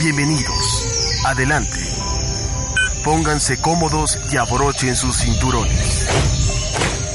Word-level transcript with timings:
Bienvenidos. 0.00 1.22
Adelante. 1.24 1.78
Pónganse 3.02 3.60
cómodos 3.60 4.18
y 4.30 4.36
abrochen 4.36 4.94
sus 4.94 5.16
cinturones. 5.16 6.06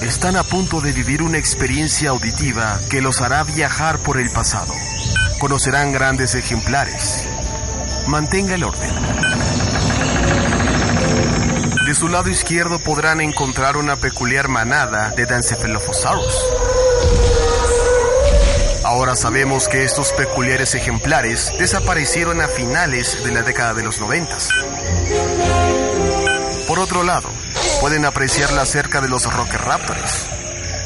Están 0.02 0.36
a 0.36 0.44
punto 0.44 0.82
de 0.82 0.92
vivir 0.92 1.22
una 1.22 1.38
experiencia 1.38 2.10
auditiva 2.10 2.80
que 2.90 3.02
los 3.02 3.22
hará 3.22 3.44
viajar 3.44 4.00
por 4.00 4.20
el 4.20 4.32
pasado. 4.32 4.74
Conocerán 5.40 5.92
grandes 5.94 6.36
ejemplares. 6.36 7.24
Mantenga 8.08 8.56
el 8.56 8.64
orden. 8.64 8.92
De 11.86 11.94
su 11.94 12.10
lado 12.10 12.30
izquierdo 12.30 12.80
podrán 12.80 13.22
encontrar 13.22 13.78
una 13.78 13.98
peculiar 13.98 14.48
manada 14.48 15.12
de 15.12 15.26
Dancephalophosaurus. 15.26 16.44
Ahora 18.94 19.16
sabemos 19.16 19.68
que 19.68 19.84
estos 19.84 20.14
peculiares 20.14 20.76
ejemplares 20.76 21.52
desaparecieron 21.58 22.42
a 22.42 22.48
finales 22.48 23.24
de 23.24 23.32
la 23.32 23.42
década 23.42 23.74
de 23.74 23.82
los 23.82 24.00
noventas. 24.00 24.50
Por 26.68 26.78
otro 26.78 27.02
lado, 27.02 27.28
pueden 27.82 28.06
apreciarla 28.06 28.68
cerca 28.68 29.02
de 29.02 29.10
los 29.10 29.26
Raptors. 29.26 30.28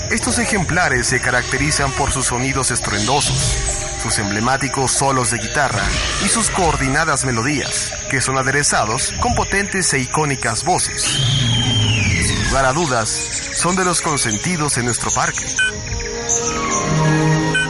Estos 0.10 0.40
ejemplares 0.40 1.08
se 1.08 1.20
caracterizan 1.20 1.92
por 1.92 2.14
sus 2.14 2.28
sonidos 2.28 2.72
estruendosos, 2.72 3.58
sus 4.02 4.18
emblemáticos 4.20 4.94
solos 4.94 5.32
de 5.32 5.40
guitarra 5.40 5.84
y 6.24 6.30
sus 6.30 6.50
coordinadas 6.50 7.26
melodías, 7.26 7.92
que 8.10 8.22
son 8.22 8.38
aderezados 8.38 9.14
con 9.20 9.36
potentes 9.36 9.94
e 9.94 10.00
icónicas 10.00 10.64
voces. 10.64 11.04
Sin 11.04 12.46
lugar 12.46 12.68
a 12.68 12.72
dudas, 12.72 13.10
son 13.10 13.76
de 13.76 13.84
los 13.84 14.02
consentidos 14.02 14.78
en 14.78 14.86
nuestro 14.86 15.12
parque. 15.12 15.44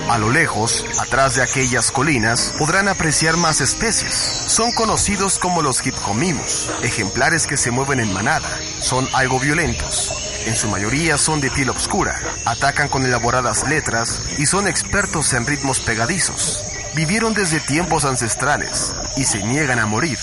A 0.10 0.18
lo 0.18 0.32
lejos, 0.32 0.86
atrás 1.02 1.36
de 1.36 1.44
aquellas 1.44 1.92
colinas, 1.92 2.54
podrán 2.58 2.88
apreciar 2.88 3.36
más 3.36 3.60
especies. 3.60 4.14
Son 4.14 4.72
conocidos 4.72 5.38
como 5.38 5.62
los 5.62 5.86
hipcomimus, 5.86 6.70
ejemplares 6.82 7.46
que 7.46 7.58
se 7.58 7.72
mueven 7.72 8.00
en 8.00 8.14
manada. 8.14 8.50
Son 8.80 9.06
algo 9.12 9.38
violentos. 9.38 10.14
En 10.46 10.56
su 10.56 10.70
mayoría 10.70 11.18
son 11.18 11.42
de 11.42 11.52
piel 11.52 11.70
oscura, 11.70 12.22
atacan 12.46 12.88
con 12.88 13.06
elaboradas 13.06 13.68
letras 13.68 14.22
y 14.38 14.46
son 14.46 14.70
expertos 14.70 15.34
en 15.34 15.46
ritmos 15.46 15.82
pegadizos. 15.82 16.64
Vivieron 16.96 17.34
desde 17.34 17.60
tiempos 17.60 18.06
ancestrales 18.06 18.96
y 19.18 19.26
se 19.26 19.44
niegan 19.44 19.80
a 19.80 19.88
morir. 19.88 20.18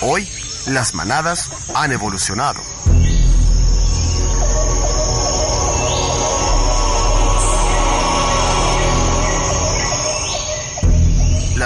Hoy, 0.00 0.26
las 0.66 0.94
manadas 0.94 1.50
han 1.74 1.92
evolucionado. 1.92 2.62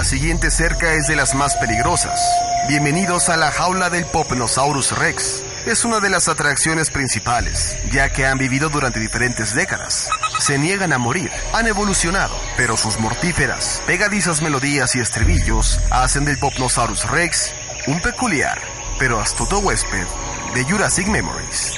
Siguiente 0.08 0.50
cerca 0.50 0.94
es 0.94 1.06
de 1.06 1.16
las 1.16 1.34
más 1.34 1.54
peligrosas. 1.56 2.18
Bienvenidos 2.66 3.28
a 3.28 3.36
la 3.36 3.50
jaula 3.50 3.90
del 3.90 4.06
Popnosaurus 4.06 4.92
Rex. 4.92 5.42
Es 5.66 5.84
una 5.84 6.00
de 6.00 6.08
las 6.08 6.28
atracciones 6.28 6.88
principales, 6.88 7.76
ya 7.92 8.10
que 8.10 8.24
han 8.24 8.38
vivido 8.38 8.70
durante 8.70 9.00
diferentes 9.00 9.54
décadas. 9.54 10.08
Se 10.38 10.58
niegan 10.58 10.94
a 10.94 10.98
morir, 10.98 11.30
han 11.52 11.66
evolucionado, 11.66 12.34
pero 12.56 12.78
sus 12.78 12.98
mortíferas, 12.98 13.82
pegadizas 13.86 14.40
melodías 14.40 14.94
y 14.96 15.00
estribillos 15.00 15.78
hacen 15.90 16.24
del 16.24 16.38
Popnosaurus 16.38 17.04
Rex 17.10 17.52
un 17.86 18.00
peculiar, 18.00 18.58
pero 18.98 19.20
astuto 19.20 19.58
huésped 19.58 20.06
de 20.54 20.64
Jurassic 20.64 21.06
Memories. 21.06 21.74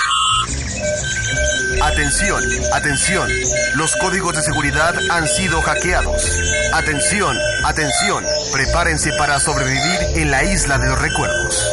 Atención, 1.83 2.43
atención. 2.75 3.31
Los 3.75 3.97
códigos 3.97 4.37
de 4.37 4.43
seguridad 4.43 4.95
han 5.11 5.27
sido 5.27 5.63
hackeados. 5.63 6.41
Atención, 6.75 7.37
atención. 7.65 8.25
Prepárense 8.53 9.13
para 9.15 9.41
sobrevivir 9.41 10.01
en 10.15 10.31
la 10.31 10.45
isla 10.45 10.79
de 10.79 10.89
los 10.89 11.01
recuerdos. 11.01 11.67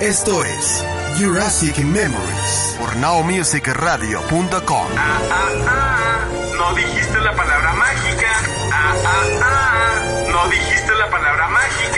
Esto 0.00 0.44
es 0.44 0.84
Jurassic 1.18 1.78
Memories 1.78 2.76
por 2.78 2.96
NowMusicRadio.com. 2.96 4.86
Ah, 4.96 5.20
ah, 5.30 5.48
ah. 5.66 6.18
No 6.56 6.74
dijiste 6.74 7.18
la 7.20 7.34
palabra 7.34 7.72
mágica. 7.74 8.30
Ah, 8.72 8.94
ah, 9.04 9.24
ah. 9.42 9.68
No 10.30 10.48
dijiste 10.48 10.87
Mexico. 11.68 11.97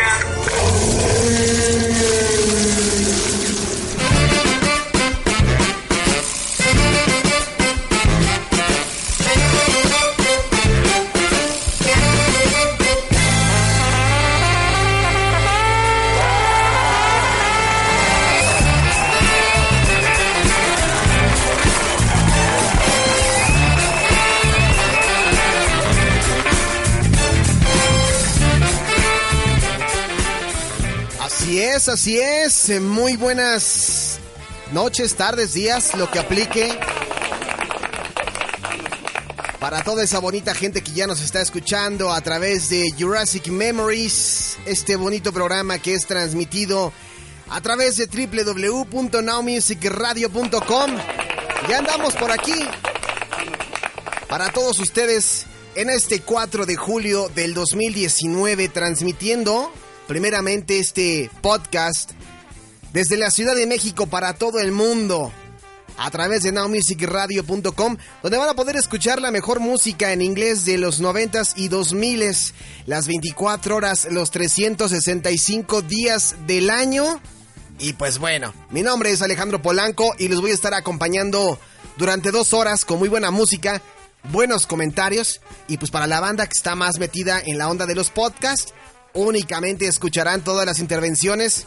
Así 31.91 32.19
es, 32.21 32.69
es. 32.69 32.81
Muy 32.81 33.17
buenas 33.17 34.21
noches, 34.71 35.17
tardes, 35.17 35.55
días, 35.55 35.97
lo 35.97 36.09
que 36.09 36.21
aplique. 36.21 36.79
Para 39.59 39.83
toda 39.83 40.05
esa 40.05 40.21
bonita 40.21 40.55
gente 40.55 40.83
que 40.83 40.93
ya 40.93 41.09
nos 41.09 41.21
está 41.21 41.41
escuchando 41.41 42.13
a 42.13 42.21
través 42.21 42.69
de 42.69 42.93
Jurassic 42.97 43.49
Memories, 43.49 44.59
este 44.67 44.95
bonito 44.95 45.33
programa 45.33 45.81
que 45.81 45.95
es 45.95 46.07
transmitido 46.07 46.93
a 47.49 47.61
través 47.61 47.97
de 47.97 48.07
www.nowmusicradio.com. 48.07 50.91
Ya 51.69 51.79
andamos 51.79 52.15
por 52.15 52.31
aquí 52.31 52.55
para 54.29 54.53
todos 54.53 54.79
ustedes 54.79 55.47
en 55.75 55.91
este 55.91 56.21
4 56.21 56.67
de 56.67 56.77
julio 56.77 57.29
del 57.35 57.53
2019 57.53 58.69
transmitiendo 58.69 59.73
primeramente 60.11 60.81
este 60.81 61.31
podcast 61.41 62.11
desde 62.93 63.17
la 63.17 63.31
Ciudad 63.31 63.55
de 63.55 63.69
México 63.69 64.09
para 64.09 64.35
todo 64.35 64.59
el 64.59 64.73
mundo 64.73 65.31
a 65.99 66.11
través 66.11 66.43
de 66.43 66.51
nowmusicradio.com 66.51 67.97
donde 68.21 68.37
van 68.37 68.49
a 68.49 68.55
poder 68.55 68.75
escuchar 68.75 69.23
la 69.23 69.31
mejor 69.31 69.61
música 69.61 70.13
en 70.13 70.21
inglés 70.21 70.65
de 70.65 70.79
los 70.79 71.01
90s 71.01 71.53
y 71.55 71.69
2000s, 71.69 72.55
las 72.87 73.07
24 73.07 73.77
horas, 73.77 74.09
los 74.11 74.33
365 74.33 75.83
días 75.83 76.35
del 76.45 76.71
año. 76.71 77.21
Y 77.79 77.93
pues 77.93 78.19
bueno, 78.19 78.53
mi 78.71 78.83
nombre 78.83 79.13
es 79.13 79.23
Alejandro 79.23 79.63
Polanco 79.63 80.17
y 80.19 80.27
les 80.27 80.41
voy 80.41 80.51
a 80.51 80.55
estar 80.55 80.75
acompañando 80.75 81.57
durante 81.99 82.33
dos 82.33 82.53
horas 82.53 82.85
con 82.85 82.99
muy 82.99 83.09
buena 83.09 83.31
música, 83.31 83.81
buenos 84.33 84.67
comentarios 84.67 85.41
y 85.69 85.79
pues 85.79 85.93
para 85.93 86.09
la 86.09 86.19
banda 86.19 86.49
que 86.49 86.57
está 86.57 86.75
más 86.75 86.99
metida 86.99 87.41
en 87.41 87.59
la 87.59 87.71
onda 87.71 87.87
de 87.87 87.95
los 87.95 88.11
podcasts, 88.11 88.75
únicamente 89.15 89.87
escucharán 89.87 90.43
todas 90.43 90.67
las 90.67 90.79
intervenciones 90.79 91.67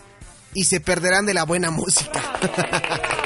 y 0.53 0.65
se 0.65 0.79
perderán 0.79 1.25
de 1.25 1.33
la 1.33 1.43
buena 1.45 1.71
música. 1.71 2.21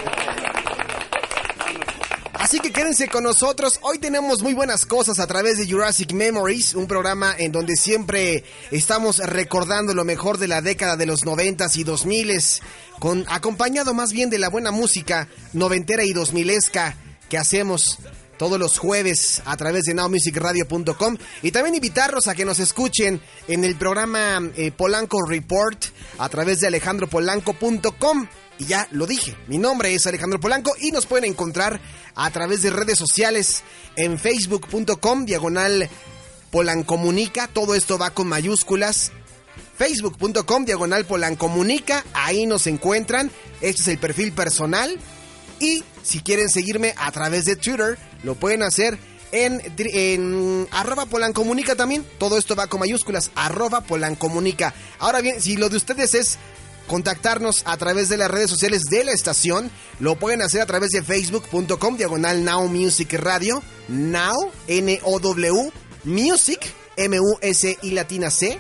Así 2.48 2.60
que 2.60 2.72
quédense 2.72 3.10
con 3.10 3.24
nosotros. 3.24 3.78
Hoy 3.82 4.00
tenemos 4.00 4.42
muy 4.42 4.54
buenas 4.54 4.86
cosas 4.86 5.20
a 5.20 5.28
través 5.28 5.58
de 5.58 5.70
Jurassic 5.70 6.14
Memories, 6.14 6.76
un 6.76 6.88
programa 6.88 7.36
en 7.38 7.52
donde 7.52 7.76
siempre 7.76 8.46
estamos 8.72 9.18
recordando 9.18 9.94
lo 9.94 10.06
mejor 10.06 10.38
de 10.38 10.48
la 10.48 10.62
década 10.62 10.96
de 10.96 11.06
los 11.06 11.26
noventas 11.26 11.76
y 11.76 11.84
dos 11.84 12.06
miles, 12.06 12.62
con 13.00 13.26
acompañado 13.28 13.94
más 13.94 14.14
bien 14.14 14.30
de 14.30 14.40
la 14.40 14.50
buena 14.50 14.72
música 14.72 15.28
noventera 15.52 16.06
y 16.06 16.14
dos 16.14 16.32
milesca 16.32 16.96
que 17.28 17.38
hacemos 17.38 17.98
todos 18.38 18.60
los 18.60 18.78
jueves 18.78 19.42
a 19.46 19.58
través 19.58 19.86
de 19.86 19.94
nowmusicradio.com 19.94 21.18
y 21.42 21.52
también 21.52 21.76
invitarlos 21.76 22.28
a 22.28 22.36
que 22.36 22.46
nos 22.46 22.60
escuchen 22.60 23.22
en 23.48 23.64
el 23.64 23.76
programa 23.76 24.40
eh, 24.56 24.72
Polanco 24.72 25.26
Report 25.26 25.84
a 26.18 26.30
través 26.30 26.60
de 26.62 26.68
alejandropolanco.com. 26.68 28.28
Y 28.60 28.66
ya 28.66 28.88
lo 28.92 29.06
dije, 29.06 29.36
mi 29.48 29.58
nombre 29.58 29.94
es 29.94 30.08
Alejandro 30.08 30.40
Polanco 30.40 30.74
y 30.80 30.92
nos 30.92 31.06
pueden 31.06 31.26
encontrar 31.26 31.80
a 32.16 32.30
través 32.32 32.64
de 32.64 32.72
redes 32.72 32.98
sociales 32.98 33.64
en 33.96 34.18
facebook.com 34.18 35.26
diagonal 35.26 35.90
polancomunica, 36.50 37.48
todo 37.48 37.76
esto 37.76 38.00
va 38.00 38.12
con 38.12 38.28
mayúsculas, 38.28 39.12
facebook.com 39.78 40.66
diagonal 40.66 41.06
polancomunica, 41.06 42.04
ahí 42.14 42.48
nos 42.48 42.66
encuentran, 42.66 43.30
este 43.62 43.82
es 43.84 43.88
el 43.90 44.00
perfil 44.00 44.32
personal 44.32 44.98
y 45.60 45.84
si 46.04 46.20
quieren 46.20 46.50
seguirme 46.50 46.94
a 46.98 47.12
través 47.12 47.46
de 47.46 47.56
Twitter, 47.56 47.98
lo 48.24 48.36
pueden 48.36 48.64
hacer 48.64 48.98
en, 49.32 49.62
en 49.78 50.68
arroba 50.72 51.06
polancomunica 51.06 51.76
también. 51.76 52.06
Todo 52.18 52.38
esto 52.38 52.56
va 52.56 52.68
con 52.68 52.80
mayúsculas, 52.80 53.32
arroba 53.36 53.82
polancomunica. 53.82 54.74
Ahora 55.00 55.22
bien, 55.22 55.42
si 55.42 55.58
lo 55.58 55.70
de 55.70 55.78
ustedes 55.78 56.14
es 56.14 56.38
contactarnos 56.88 57.64
a 57.66 57.78
través 57.78 58.10
de 58.10 58.18
las 58.18 58.32
redes 58.32 58.50
sociales 58.50 58.84
de 58.84 59.04
la 59.04 59.12
estación, 59.12 59.70
lo 60.00 60.16
pueden 60.16 60.42
hacer 60.42 60.62
a 60.62 60.66
través 60.66 60.92
de 60.92 61.04
facebook.com 61.04 61.98
diagonal 61.98 62.44
Now 62.44 62.68
Music 62.68 63.14
Radio, 63.14 63.62
Now, 63.90 64.52
N-O-W, 64.68 65.72
Music, 66.06 66.74
M-U-S 66.96 67.78
y 67.82 67.92
latina 67.92 68.32
C, 68.32 68.58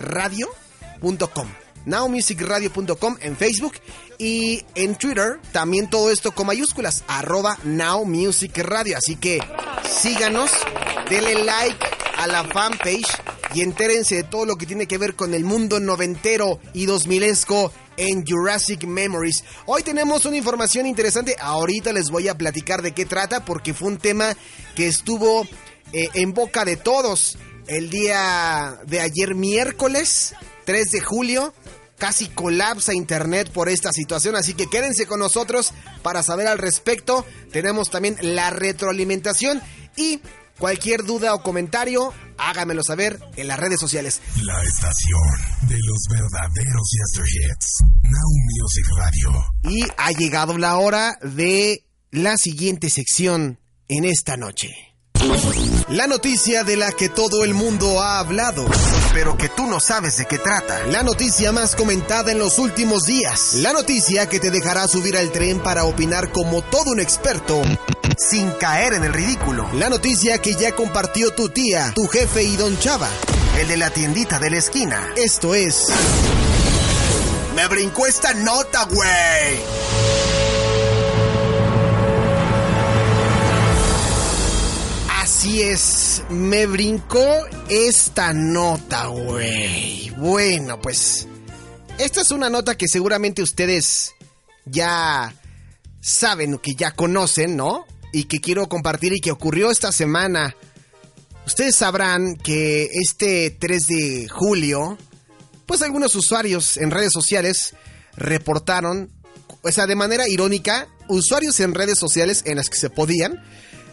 radio.com. 0.00 1.48
NowMusicRadio.com 1.86 3.16
en 3.20 3.36
Facebook 3.36 3.74
y 4.18 4.64
en 4.74 4.96
Twitter 4.96 5.40
también 5.52 5.88
todo 5.88 6.10
esto 6.10 6.32
con 6.32 6.46
mayúsculas, 6.46 7.04
arroba 7.08 7.58
Now 7.64 8.04
Music 8.04 8.56
Radio. 8.58 8.96
Así 8.96 9.16
que 9.16 9.40
síganos, 9.88 10.50
denle 11.08 11.44
like 11.44 11.86
a 12.18 12.26
la 12.26 12.44
fanpage 12.44 13.08
y 13.54 13.62
entérense 13.62 14.16
de 14.16 14.22
todo 14.24 14.46
lo 14.46 14.56
que 14.56 14.66
tiene 14.66 14.86
que 14.86 14.98
ver 14.98 15.14
con 15.14 15.34
el 15.34 15.44
mundo 15.44 15.80
noventero 15.80 16.58
y 16.72 16.86
dos 16.86 17.06
milesco 17.06 17.72
en 17.96 18.24
Jurassic 18.26 18.84
Memories. 18.84 19.44
Hoy 19.66 19.82
tenemos 19.82 20.24
una 20.24 20.36
información 20.36 20.86
interesante, 20.86 21.36
ahorita 21.40 21.92
les 21.92 22.10
voy 22.10 22.28
a 22.28 22.36
platicar 22.36 22.82
de 22.82 22.92
qué 22.92 23.06
trata 23.06 23.44
porque 23.44 23.74
fue 23.74 23.88
un 23.88 23.98
tema 23.98 24.36
que 24.74 24.86
estuvo 24.86 25.46
eh, 25.92 26.08
en 26.14 26.32
boca 26.32 26.64
de 26.64 26.76
todos 26.76 27.38
el 27.66 27.90
día 27.90 28.78
de 28.86 29.00
ayer 29.00 29.34
miércoles 29.34 30.34
3 30.64 30.90
de 30.90 31.00
julio 31.00 31.54
casi 32.04 32.28
colapsa 32.28 32.92
Internet 32.92 33.50
por 33.50 33.70
esta 33.70 33.90
situación, 33.90 34.36
así 34.36 34.52
que 34.52 34.66
quédense 34.66 35.06
con 35.06 35.20
nosotros 35.20 35.72
para 36.02 36.22
saber 36.22 36.46
al 36.48 36.58
respecto. 36.58 37.24
Tenemos 37.50 37.88
también 37.88 38.18
la 38.20 38.50
retroalimentación 38.50 39.62
y 39.96 40.20
cualquier 40.58 41.04
duda 41.04 41.32
o 41.32 41.42
comentario, 41.42 42.12
hágamelo 42.36 42.84
saber 42.84 43.18
en 43.36 43.48
las 43.48 43.58
redes 43.58 43.80
sociales. 43.80 44.20
La 44.42 44.62
estación 44.62 45.66
de 45.66 45.78
los 45.82 46.02
verdaderos 46.10 46.90
Hits, 46.92 47.84
Now 48.02 48.30
Music 48.60 48.86
Radio. 48.98 49.42
Y 49.62 49.82
ha 49.96 50.10
llegado 50.10 50.58
la 50.58 50.76
hora 50.76 51.16
de 51.22 51.86
la 52.10 52.36
siguiente 52.36 52.90
sección 52.90 53.60
en 53.88 54.04
esta 54.04 54.36
noche. 54.36 54.93
La 55.88 56.06
noticia 56.06 56.64
de 56.64 56.76
la 56.76 56.92
que 56.92 57.08
todo 57.08 57.44
el 57.44 57.54
mundo 57.54 58.02
ha 58.02 58.18
hablado, 58.18 58.66
pero 59.12 59.36
que 59.36 59.48
tú 59.48 59.66
no 59.66 59.80
sabes 59.80 60.16
de 60.16 60.26
qué 60.26 60.38
trata. 60.38 60.84
La 60.86 61.02
noticia 61.02 61.52
más 61.52 61.76
comentada 61.76 62.32
en 62.32 62.38
los 62.38 62.58
últimos 62.58 63.04
días. 63.04 63.54
La 63.54 63.72
noticia 63.72 64.28
que 64.28 64.40
te 64.40 64.50
dejará 64.50 64.88
subir 64.88 65.16
al 65.16 65.30
tren 65.30 65.60
para 65.60 65.84
opinar 65.84 66.30
como 66.30 66.62
todo 66.62 66.90
un 66.90 67.00
experto. 67.00 67.62
Sin 68.18 68.50
caer 68.52 68.94
en 68.94 69.04
el 69.04 69.12
ridículo. 69.12 69.68
La 69.74 69.88
noticia 69.88 70.38
que 70.38 70.54
ya 70.54 70.72
compartió 70.72 71.30
tu 71.30 71.48
tía, 71.48 71.92
tu 71.94 72.06
jefe 72.06 72.42
y 72.42 72.56
don 72.56 72.78
Chava. 72.78 73.08
El 73.58 73.68
de 73.68 73.76
la 73.76 73.90
tiendita 73.90 74.38
de 74.38 74.50
la 74.50 74.58
esquina. 74.58 75.08
Esto 75.16 75.54
es... 75.54 75.86
Me 77.54 77.68
brincó 77.68 78.06
esta 78.06 78.34
nota, 78.34 78.84
güey. 78.84 80.03
Me 86.30 86.66
brincó 86.66 87.24
esta 87.68 88.32
nota, 88.32 89.06
güey. 89.06 90.10
Bueno, 90.16 90.80
pues 90.80 91.28
esta 91.96 92.22
es 92.22 92.32
una 92.32 92.50
nota 92.50 92.76
que 92.76 92.88
seguramente 92.88 93.40
ustedes 93.40 94.14
ya 94.64 95.32
saben, 96.00 96.58
que 96.58 96.74
ya 96.74 96.90
conocen, 96.90 97.56
¿no? 97.56 97.86
Y 98.12 98.24
que 98.24 98.40
quiero 98.40 98.68
compartir 98.68 99.12
y 99.12 99.20
que 99.20 99.30
ocurrió 99.30 99.70
esta 99.70 99.92
semana. 99.92 100.56
Ustedes 101.46 101.76
sabrán 101.76 102.34
que 102.34 102.88
este 102.92 103.50
3 103.50 103.86
de 103.86 104.28
julio, 104.28 104.98
pues 105.66 105.82
algunos 105.82 106.16
usuarios 106.16 106.78
en 106.78 106.90
redes 106.90 107.12
sociales 107.12 107.74
reportaron, 108.16 109.12
o 109.62 109.70
sea, 109.70 109.86
de 109.86 109.94
manera 109.94 110.28
irónica, 110.28 110.88
usuarios 111.06 111.60
en 111.60 111.74
redes 111.74 111.98
sociales 111.98 112.42
en 112.44 112.56
las 112.56 112.70
que 112.70 112.78
se 112.78 112.90
podían, 112.90 113.40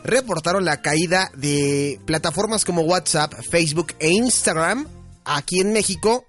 reportaron 0.03 0.65
la 0.65 0.81
caída 0.81 1.31
de 1.36 2.00
plataformas 2.06 2.65
como 2.65 2.81
WhatsApp, 2.81 3.33
Facebook 3.50 3.94
e 4.00 4.09
Instagram 4.09 4.88
aquí 5.25 5.59
en 5.59 5.74
México 5.74 6.25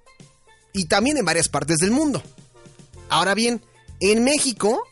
y 0.73 0.87
también 0.87 1.17
en 1.17 1.25
varias 1.25 1.49
partes 1.49 1.79
del 1.79 1.91
mundo. 1.91 2.23
Ahora 3.09 3.35
bien, 3.35 3.63
en 4.01 4.25
México, 4.25 4.83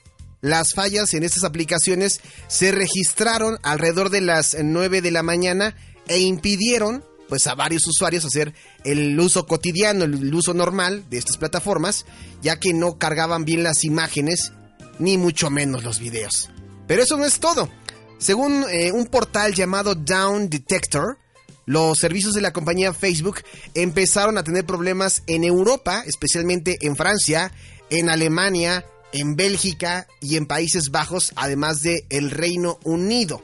las 0.40 0.74
fallas 0.74 1.12
en 1.14 1.24
estas 1.24 1.44
aplicaciones 1.44 2.20
se 2.48 2.72
registraron 2.72 3.58
alrededor 3.62 4.10
de 4.10 4.20
las 4.20 4.56
9 4.62 5.02
de 5.02 5.10
la 5.10 5.22
mañana 5.22 5.74
e 6.08 6.18
impidieron 6.20 7.04
pues 7.28 7.46
a 7.46 7.54
varios 7.54 7.86
usuarios 7.86 8.24
hacer 8.24 8.52
el 8.84 9.18
uso 9.18 9.46
cotidiano, 9.46 10.04
el 10.04 10.34
uso 10.34 10.52
normal 10.52 11.04
de 11.08 11.18
estas 11.18 11.36
plataformas, 11.36 12.04
ya 12.42 12.58
que 12.58 12.74
no 12.74 12.98
cargaban 12.98 13.44
bien 13.44 13.62
las 13.62 13.84
imágenes 13.84 14.52
ni 14.98 15.16
mucho 15.16 15.48
menos 15.48 15.84
los 15.84 16.00
videos. 16.00 16.50
Pero 16.88 17.04
eso 17.04 17.16
no 17.16 17.24
es 17.24 17.38
todo. 17.38 17.70
Según 18.20 18.66
eh, 18.70 18.92
un 18.92 19.06
portal 19.06 19.54
llamado 19.54 19.94
Down 19.94 20.50
Detector, 20.50 21.16
los 21.64 21.98
servicios 21.98 22.34
de 22.34 22.42
la 22.42 22.52
compañía 22.52 22.92
Facebook 22.92 23.38
empezaron 23.72 24.36
a 24.36 24.44
tener 24.44 24.66
problemas 24.66 25.22
en 25.26 25.42
Europa, 25.42 26.04
especialmente 26.06 26.76
en 26.82 26.96
Francia, 26.96 27.50
en 27.88 28.10
Alemania, 28.10 28.84
en 29.14 29.36
Bélgica 29.36 30.06
y 30.20 30.36
en 30.36 30.44
Países 30.44 30.90
Bajos, 30.90 31.32
además 31.34 31.80
de 31.80 32.04
el 32.10 32.30
Reino 32.30 32.78
Unido. 32.84 33.42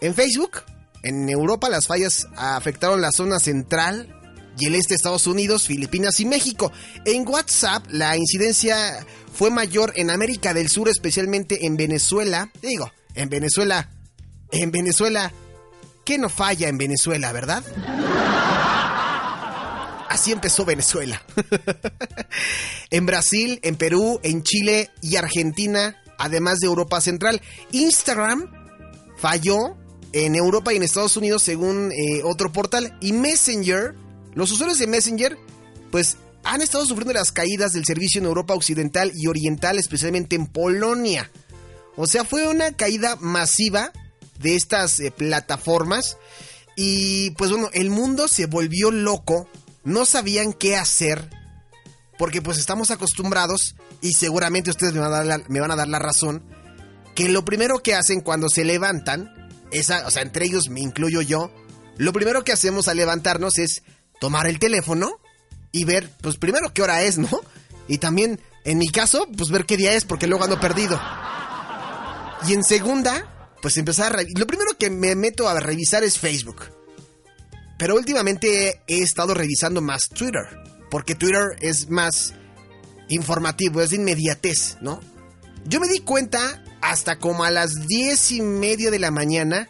En 0.00 0.14
Facebook, 0.14 0.62
en 1.02 1.28
Europa 1.28 1.68
las 1.68 1.88
fallas 1.88 2.28
afectaron 2.36 3.00
la 3.00 3.10
zona 3.10 3.40
central 3.40 4.08
y 4.56 4.66
el 4.66 4.76
este 4.76 4.90
de 4.90 4.96
Estados 4.96 5.26
Unidos, 5.26 5.66
Filipinas 5.66 6.20
y 6.20 6.26
México. 6.26 6.70
En 7.04 7.28
WhatsApp 7.28 7.84
la 7.90 8.16
incidencia 8.16 9.04
fue 9.32 9.50
mayor 9.50 9.92
en 9.96 10.10
América 10.10 10.54
del 10.54 10.68
Sur, 10.68 10.88
especialmente 10.88 11.66
en 11.66 11.76
Venezuela. 11.76 12.52
Digo, 12.62 12.92
en 13.14 13.28
Venezuela, 13.28 13.88
en 14.50 14.70
Venezuela, 14.70 15.32
¿qué 16.04 16.18
no 16.18 16.28
falla 16.28 16.68
en 16.68 16.78
Venezuela, 16.78 17.32
verdad? 17.32 17.64
Así 20.08 20.30
empezó 20.30 20.64
Venezuela. 20.64 21.22
en 22.90 23.06
Brasil, 23.06 23.58
en 23.62 23.76
Perú, 23.76 24.20
en 24.22 24.42
Chile 24.44 24.90
y 25.02 25.16
Argentina, 25.16 25.96
además 26.18 26.60
de 26.60 26.66
Europa 26.66 27.00
Central. 27.00 27.42
Instagram 27.72 28.48
falló 29.16 29.76
en 30.12 30.36
Europa 30.36 30.72
y 30.72 30.76
en 30.76 30.84
Estados 30.84 31.16
Unidos 31.16 31.42
según 31.42 31.90
eh, 31.90 32.22
otro 32.22 32.52
portal. 32.52 32.96
Y 33.00 33.12
Messenger, 33.12 33.94
los 34.34 34.52
usuarios 34.52 34.78
de 34.78 34.86
Messenger, 34.86 35.36
pues 35.90 36.16
han 36.44 36.62
estado 36.62 36.86
sufriendo 36.86 37.14
las 37.14 37.32
caídas 37.32 37.72
del 37.72 37.84
servicio 37.84 38.20
en 38.20 38.26
Europa 38.26 38.54
Occidental 38.54 39.10
y 39.14 39.26
Oriental, 39.26 39.78
especialmente 39.78 40.36
en 40.36 40.46
Polonia. 40.46 41.30
O 41.96 42.06
sea, 42.06 42.24
fue 42.24 42.48
una 42.48 42.72
caída 42.72 43.16
masiva 43.16 43.92
de 44.38 44.56
estas 44.56 45.00
eh, 45.00 45.10
plataformas. 45.10 46.16
Y 46.76 47.30
pues 47.32 47.50
bueno, 47.50 47.70
el 47.72 47.90
mundo 47.90 48.28
se 48.28 48.46
volvió 48.46 48.90
loco. 48.90 49.48
No 49.84 50.04
sabían 50.06 50.52
qué 50.52 50.76
hacer. 50.76 51.30
Porque 52.18 52.42
pues 52.42 52.58
estamos 52.58 52.90
acostumbrados, 52.90 53.74
y 54.00 54.12
seguramente 54.12 54.70
ustedes 54.70 54.92
me 54.92 55.00
van 55.00 55.12
a 55.12 55.16
dar 55.16 55.26
la, 55.26 55.42
me 55.48 55.60
van 55.60 55.72
a 55.72 55.76
dar 55.76 55.88
la 55.88 55.98
razón, 55.98 56.44
que 57.14 57.28
lo 57.28 57.44
primero 57.44 57.82
que 57.82 57.94
hacen 57.94 58.20
cuando 58.20 58.48
se 58.48 58.64
levantan, 58.64 59.50
esa, 59.72 60.06
o 60.06 60.10
sea, 60.12 60.22
entre 60.22 60.44
ellos 60.44 60.68
me 60.68 60.80
incluyo 60.80 61.22
yo, 61.22 61.50
lo 61.96 62.12
primero 62.12 62.44
que 62.44 62.52
hacemos 62.52 62.86
al 62.86 62.98
levantarnos 62.98 63.58
es 63.58 63.82
tomar 64.20 64.46
el 64.46 64.58
teléfono 64.58 65.18
y 65.72 65.84
ver, 65.84 66.08
pues 66.20 66.36
primero 66.36 66.72
qué 66.72 66.82
hora 66.82 67.02
es, 67.02 67.18
¿no? 67.18 67.40
Y 67.88 67.98
también, 67.98 68.40
en 68.64 68.78
mi 68.78 68.88
caso, 68.88 69.26
pues 69.36 69.50
ver 69.50 69.66
qué 69.66 69.76
día 69.76 69.94
es, 69.94 70.04
porque 70.04 70.26
luego 70.26 70.44
ando 70.44 70.60
perdido. 70.60 71.00
Y 72.46 72.52
en 72.52 72.62
segunda, 72.62 73.48
pues 73.62 73.76
empezar 73.76 74.18
a... 74.18 74.22
Lo 74.36 74.46
primero 74.46 74.76
que 74.78 74.90
me 74.90 75.14
meto 75.14 75.48
a 75.48 75.58
revisar 75.60 76.04
es 76.04 76.18
Facebook. 76.18 76.70
Pero 77.78 77.94
últimamente 77.94 78.82
he 78.86 78.98
estado 78.98 79.34
revisando 79.34 79.80
más 79.80 80.08
Twitter. 80.08 80.42
Porque 80.90 81.14
Twitter 81.14 81.56
es 81.60 81.88
más 81.88 82.34
informativo, 83.08 83.80
es 83.80 83.90
de 83.90 83.96
inmediatez, 83.96 84.76
¿no? 84.80 85.00
Yo 85.66 85.80
me 85.80 85.88
di 85.88 86.00
cuenta 86.00 86.62
hasta 86.82 87.18
como 87.18 87.44
a 87.44 87.50
las 87.50 87.86
diez 87.86 88.30
y 88.32 88.42
media 88.42 88.90
de 88.90 88.98
la 88.98 89.10
mañana, 89.10 89.68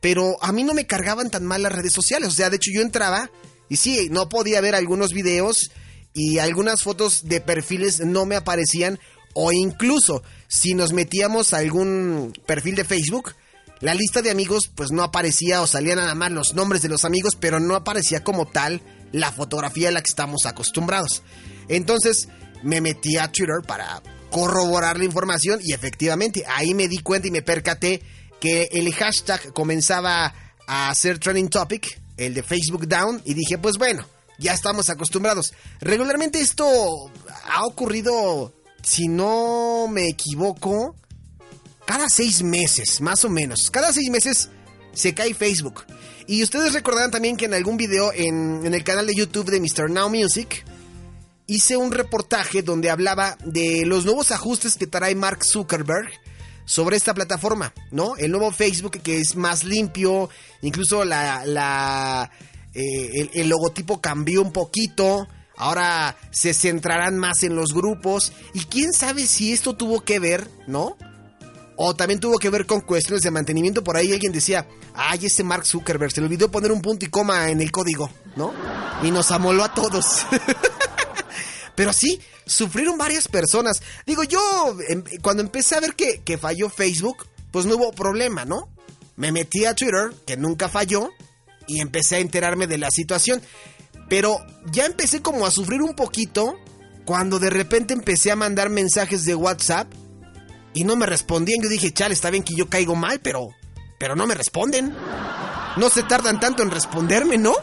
pero 0.00 0.36
a 0.42 0.52
mí 0.52 0.64
no 0.64 0.74
me 0.74 0.86
cargaban 0.86 1.30
tan 1.30 1.46
mal 1.46 1.62
las 1.62 1.72
redes 1.72 1.92
sociales. 1.92 2.28
O 2.28 2.32
sea, 2.32 2.50
de 2.50 2.56
hecho 2.56 2.70
yo 2.74 2.82
entraba 2.82 3.30
y 3.68 3.76
sí, 3.76 4.08
no 4.10 4.28
podía 4.28 4.60
ver 4.60 4.74
algunos 4.74 5.14
videos 5.14 5.70
y 6.12 6.38
algunas 6.38 6.82
fotos 6.82 7.22
de 7.24 7.40
perfiles 7.40 8.00
no 8.00 8.26
me 8.26 8.36
aparecían 8.36 8.98
o 9.34 9.52
incluso 9.52 10.22
si 10.48 10.74
nos 10.74 10.92
metíamos 10.92 11.52
a 11.52 11.58
algún 11.58 12.32
perfil 12.46 12.74
de 12.74 12.84
Facebook, 12.84 13.34
la 13.80 13.94
lista 13.94 14.22
de 14.22 14.30
amigos 14.30 14.70
pues 14.74 14.92
no 14.92 15.02
aparecía 15.02 15.60
o 15.62 15.66
salían 15.66 15.96
nada 15.96 16.14
más 16.14 16.30
los 16.30 16.54
nombres 16.54 16.82
de 16.82 16.88
los 16.88 17.04
amigos, 17.04 17.36
pero 17.38 17.58
no 17.58 17.74
aparecía 17.74 18.22
como 18.22 18.46
tal 18.46 18.80
la 19.12 19.32
fotografía 19.32 19.88
a 19.88 19.92
la 19.92 20.02
que 20.02 20.10
estamos 20.10 20.46
acostumbrados. 20.46 21.22
Entonces 21.68 22.28
me 22.62 22.80
metí 22.80 23.16
a 23.18 23.30
Twitter 23.30 23.62
para 23.66 24.02
corroborar 24.30 24.98
la 24.98 25.04
información 25.04 25.60
y 25.62 25.72
efectivamente 25.72 26.44
ahí 26.46 26.74
me 26.74 26.88
di 26.88 26.98
cuenta 26.98 27.28
y 27.28 27.30
me 27.30 27.42
percaté 27.42 28.02
que 28.40 28.68
el 28.72 28.92
hashtag 28.94 29.52
comenzaba 29.52 30.34
a 30.66 30.94
ser 30.94 31.18
trending 31.18 31.48
topic, 31.48 32.00
el 32.16 32.34
de 32.34 32.42
Facebook 32.42 32.86
Down, 32.88 33.20
y 33.24 33.34
dije 33.34 33.58
pues 33.58 33.78
bueno, 33.78 34.06
ya 34.38 34.52
estamos 34.52 34.90
acostumbrados. 34.90 35.52
Regularmente 35.80 36.40
esto 36.40 36.66
ha 37.44 37.64
ocurrido, 37.64 38.52
si 38.82 39.08
no 39.08 39.88
me 39.88 40.08
equivoco, 40.08 40.96
cada 41.86 42.08
seis 42.08 42.42
meses, 42.42 43.00
más 43.00 43.24
o 43.24 43.28
menos. 43.28 43.70
Cada 43.70 43.92
seis 43.92 44.10
meses 44.10 44.50
se 44.92 45.14
cae 45.14 45.34
Facebook. 45.34 45.84
Y 46.26 46.42
ustedes 46.42 46.72
recordarán 46.72 47.10
también 47.10 47.36
que 47.36 47.46
en 47.46 47.54
algún 47.54 47.76
video 47.76 48.12
en, 48.12 48.64
el 48.72 48.84
canal 48.84 49.06
de 49.06 49.14
YouTube 49.14 49.50
de 49.50 49.60
Mr. 49.60 49.90
Now 49.90 50.08
Music 50.08 50.64
hice 51.46 51.76
un 51.76 51.92
reportaje 51.92 52.62
donde 52.62 52.90
hablaba 52.90 53.36
de 53.44 53.84
los 53.84 54.04
nuevos 54.04 54.30
ajustes 54.30 54.76
que 54.76 54.86
trae 54.86 55.14
Mark 55.14 55.44
Zuckerberg 55.44 56.08
sobre 56.64 56.96
esta 56.96 57.12
plataforma, 57.12 57.74
¿no? 57.90 58.16
El 58.16 58.30
nuevo 58.30 58.52
Facebook 58.52 59.00
que 59.02 59.18
es 59.18 59.34
más 59.34 59.64
limpio, 59.64 60.30
incluso 60.62 61.04
la, 61.04 61.44
la 61.44 62.30
eh, 62.72 63.28
el 63.34 63.48
logotipo 63.48 64.00
cambió 64.00 64.42
un 64.42 64.52
poquito. 64.52 65.26
Ahora 65.56 66.16
se 66.30 66.54
centrarán 66.54 67.18
más 67.18 67.42
en 67.42 67.54
los 67.54 67.72
grupos. 67.72 68.32
Y 68.54 68.60
quién 68.64 68.92
sabe 68.92 69.26
si 69.26 69.52
esto 69.52 69.74
tuvo 69.74 70.02
que 70.02 70.18
ver, 70.18 70.48
¿no? 70.66 70.96
O 71.76 71.94
también 71.94 72.20
tuvo 72.20 72.38
que 72.38 72.50
ver 72.50 72.66
con 72.66 72.80
cuestiones 72.80 73.22
de 73.22 73.30
mantenimiento. 73.30 73.82
Por 73.82 73.96
ahí 73.96 74.12
alguien 74.12 74.32
decía, 74.32 74.66
ay, 74.94 75.26
ese 75.26 75.42
Mark 75.42 75.66
Zuckerberg 75.66 76.12
se 76.12 76.20
le 76.20 76.26
olvidó 76.26 76.50
poner 76.50 76.72
un 76.72 76.82
punto 76.82 77.04
y 77.04 77.08
coma 77.08 77.50
en 77.50 77.60
el 77.60 77.70
código, 77.70 78.10
¿no? 78.36 78.52
Y 79.02 79.10
nos 79.10 79.30
amoló 79.30 79.64
a 79.64 79.74
todos. 79.74 80.26
Pero 81.74 81.92
sí, 81.92 82.20
sufrieron 82.46 82.98
varias 82.98 83.28
personas. 83.28 83.82
Digo, 84.06 84.22
yo 84.24 84.76
em, 84.88 85.02
cuando 85.22 85.42
empecé 85.42 85.76
a 85.76 85.80
ver 85.80 85.94
que, 85.94 86.20
que 86.22 86.38
falló 86.38 86.68
Facebook, 86.68 87.26
pues 87.50 87.66
no 87.66 87.76
hubo 87.76 87.92
problema, 87.92 88.44
¿no? 88.44 88.68
Me 89.16 89.32
metí 89.32 89.64
a 89.64 89.74
Twitter, 89.74 90.12
que 90.26 90.36
nunca 90.36 90.68
falló, 90.68 91.10
y 91.66 91.80
empecé 91.80 92.16
a 92.16 92.20
enterarme 92.20 92.66
de 92.66 92.78
la 92.78 92.90
situación. 92.90 93.40
Pero 94.12 94.44
ya 94.70 94.84
empecé 94.84 95.22
como 95.22 95.46
a 95.46 95.50
sufrir 95.50 95.80
un 95.80 95.94
poquito 95.94 96.58
cuando 97.06 97.38
de 97.38 97.48
repente 97.48 97.94
empecé 97.94 98.30
a 98.30 98.36
mandar 98.36 98.68
mensajes 98.68 99.24
de 99.24 99.34
WhatsApp 99.34 99.90
y 100.74 100.84
no 100.84 100.96
me 100.96 101.06
respondían. 101.06 101.62
Yo 101.62 101.70
dije, 101.70 101.94
chale, 101.94 102.12
está 102.12 102.28
bien 102.28 102.42
que 102.42 102.54
yo 102.54 102.68
caigo 102.68 102.94
mal, 102.94 103.20
pero, 103.20 103.48
pero 103.98 104.14
no 104.14 104.26
me 104.26 104.34
responden. 104.34 104.94
No 105.78 105.88
se 105.88 106.02
tardan 106.02 106.40
tanto 106.40 106.62
en 106.62 106.70
responderme, 106.70 107.38
¿no? 107.38 107.54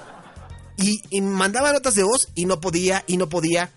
Y, 0.77 1.21
mandaba 1.21 1.71
notas 1.71 1.93
de 1.93 2.01
voz 2.01 2.29
y 2.33 2.45
no 2.45 2.59
podía, 2.59 3.03
y 3.05 3.17
no 3.17 3.29
podía. 3.29 3.69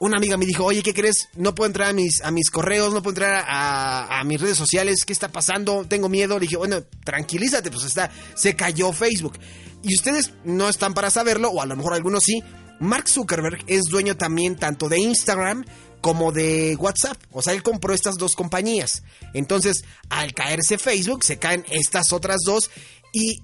Una 0.00 0.16
amiga 0.16 0.38
me 0.38 0.46
dijo, 0.46 0.64
oye, 0.64 0.82
¿qué 0.82 0.94
crees? 0.94 1.28
No 1.36 1.54
puedo 1.54 1.66
entrar 1.66 1.90
a 1.90 1.92
mis, 1.92 2.22
a 2.22 2.30
mis 2.30 2.50
correos, 2.50 2.94
no 2.94 3.02
puedo 3.02 3.12
entrar 3.12 3.44
a, 3.46 4.22
mis 4.24 4.40
redes 4.40 4.56
sociales, 4.56 5.04
¿qué 5.04 5.12
está 5.12 5.28
pasando? 5.28 5.84
Tengo 5.84 6.08
miedo. 6.08 6.38
Le 6.38 6.46
dije, 6.46 6.56
bueno, 6.56 6.82
tranquilízate, 7.04 7.70
pues 7.70 7.84
está, 7.84 8.10
se 8.34 8.56
cayó 8.56 8.94
Facebook. 8.94 9.38
Y 9.82 9.94
ustedes 9.94 10.32
no 10.42 10.70
están 10.70 10.94
para 10.94 11.10
saberlo, 11.10 11.50
o 11.50 11.60
a 11.60 11.66
lo 11.66 11.76
mejor 11.76 11.92
algunos 11.92 12.24
sí. 12.24 12.42
Mark 12.80 13.10
Zuckerberg 13.10 13.62
es 13.66 13.82
dueño 13.90 14.16
también 14.16 14.56
tanto 14.56 14.88
de 14.88 14.98
Instagram 14.98 15.66
como 16.00 16.32
de 16.32 16.76
WhatsApp. 16.76 17.18
O 17.30 17.42
sea, 17.42 17.52
él 17.52 17.62
compró 17.62 17.92
estas 17.92 18.16
dos 18.16 18.34
compañías. 18.34 19.02
Entonces, 19.34 19.84
al 20.08 20.32
caerse 20.32 20.78
Facebook, 20.78 21.24
se 21.24 21.38
caen 21.38 21.66
estas 21.68 22.14
otras 22.14 22.38
dos. 22.46 22.70
Y 23.12 23.42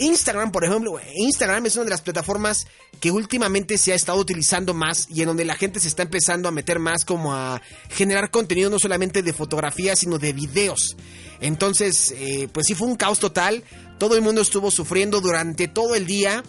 Instagram, 0.00 0.50
por 0.50 0.64
ejemplo, 0.64 0.98
Instagram 1.14 1.66
es 1.66 1.76
una 1.76 1.84
de 1.84 1.90
las 1.90 2.00
plataformas 2.00 2.66
que 3.00 3.10
últimamente 3.10 3.76
se 3.76 3.92
ha 3.92 3.94
estado 3.94 4.18
utilizando 4.18 4.72
más 4.72 5.06
y 5.10 5.20
en 5.20 5.28
donde 5.28 5.44
la 5.44 5.56
gente 5.56 5.78
se 5.78 5.88
está 5.88 6.02
empezando 6.02 6.48
a 6.48 6.52
meter 6.52 6.78
más 6.78 7.04
como 7.04 7.34
a 7.34 7.60
generar 7.90 8.30
contenido 8.30 8.70
no 8.70 8.78
solamente 8.78 9.22
de 9.22 9.32
fotografías, 9.32 9.98
sino 9.98 10.18
de 10.18 10.32
videos. 10.32 10.96
Entonces, 11.40 12.14
eh, 12.16 12.48
pues 12.52 12.66
sí 12.66 12.74
fue 12.74 12.88
un 12.88 12.96
caos 12.96 13.18
total. 13.18 13.62
Todo 13.98 14.16
el 14.16 14.22
mundo 14.22 14.40
estuvo 14.40 14.70
sufriendo 14.70 15.20
durante 15.20 15.68
todo 15.68 15.94
el 15.94 16.06
día. 16.06 16.42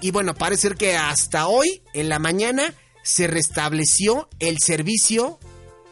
Y 0.00 0.10
bueno, 0.10 0.34
parece 0.34 0.70
que 0.70 0.96
hasta 0.96 1.48
hoy, 1.48 1.82
en 1.92 2.08
la 2.08 2.18
mañana, 2.18 2.74
se 3.02 3.26
restableció 3.26 4.28
el 4.38 4.56
servicio 4.58 5.38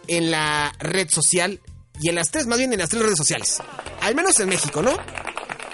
en 0.08 0.30
la 0.30 0.72
red 0.78 1.08
social 1.10 1.60
y 2.00 2.08
en 2.08 2.14
las 2.14 2.30
tres, 2.30 2.46
más 2.46 2.58
bien 2.58 2.72
en 2.72 2.78
las 2.78 2.90
tres 2.90 3.02
redes 3.02 3.18
sociales. 3.18 3.58
Al 4.00 4.14
menos 4.14 4.38
en 4.40 4.48
México, 4.48 4.82
¿no? 4.82 4.96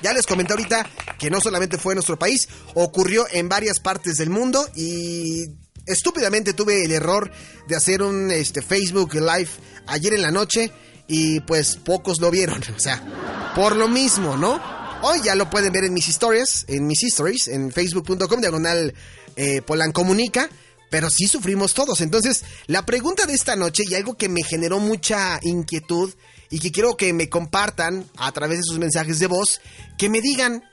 Ya 0.03 0.13
les 0.13 0.27
comenté 0.27 0.53
ahorita 0.53 0.89
que 1.19 1.31
no 1.31 1.41
solamente 1.41 1.79
fue 1.79 1.93
en 1.93 1.97
nuestro 1.97 2.19
país, 2.19 2.49
ocurrió 2.75 3.27
en 3.31 3.49
varias 3.49 3.81
partes 3.81 4.17
del 4.17 4.31
mundo 4.31 4.69
y 4.75 5.45
estúpidamente 5.87 6.53
tuve 6.53 6.85
el 6.85 6.93
error 6.93 7.31
de 7.69 7.77
hacer 7.77 8.03
un 8.03 8.31
este, 8.31 8.63
Facebook 8.63 9.15
Live 9.15 9.51
ayer 9.87 10.15
en 10.15 10.23
la 10.23 10.31
noche 10.31 10.73
y 11.07 11.41
pues 11.41 11.77
pocos 11.77 12.21
lo 12.21 12.31
vieron. 12.31 12.63
O 12.77 12.81
sea, 12.81 13.53
por 13.55 13.77
lo 13.77 13.89
mismo, 13.89 14.37
¿no? 14.37 14.61
Hoy 15.03 15.21
ya 15.23 15.35
lo 15.35 15.49
pueden 15.49 15.73
ver 15.73 15.85
en 15.85 15.95
mis 15.95 16.09
historias, 16.09 16.65
en 16.69 16.87
mis 16.87 17.03
stories, 17.05 17.49
en 17.49 17.73
facebook.com 17.73 18.41
diagonal 18.41 18.95
eh, 19.37 19.63
Comunica 19.93 20.49
pero 20.91 21.09
sí 21.09 21.27
sufrimos 21.27 21.73
todos. 21.73 22.01
Entonces, 22.01 22.45
la 22.67 22.85
pregunta 22.85 23.25
de 23.25 23.35
esta 23.35 23.57
noche 23.57 23.85
y 23.89 23.95
algo 23.95 24.17
que 24.17 24.29
me 24.29 24.43
generó 24.43 24.81
mucha 24.81 25.39
inquietud 25.43 26.13
y 26.51 26.59
que 26.59 26.73
quiero 26.73 26.97
que 26.97 27.13
me 27.13 27.29
compartan 27.29 28.05
a 28.17 28.33
través 28.33 28.59
de 28.59 28.65
sus 28.65 28.79
mensajes 28.79 29.21
de 29.21 29.29
voz, 29.29 29.61
que 29.97 30.09
me 30.09 30.21
digan, 30.21 30.65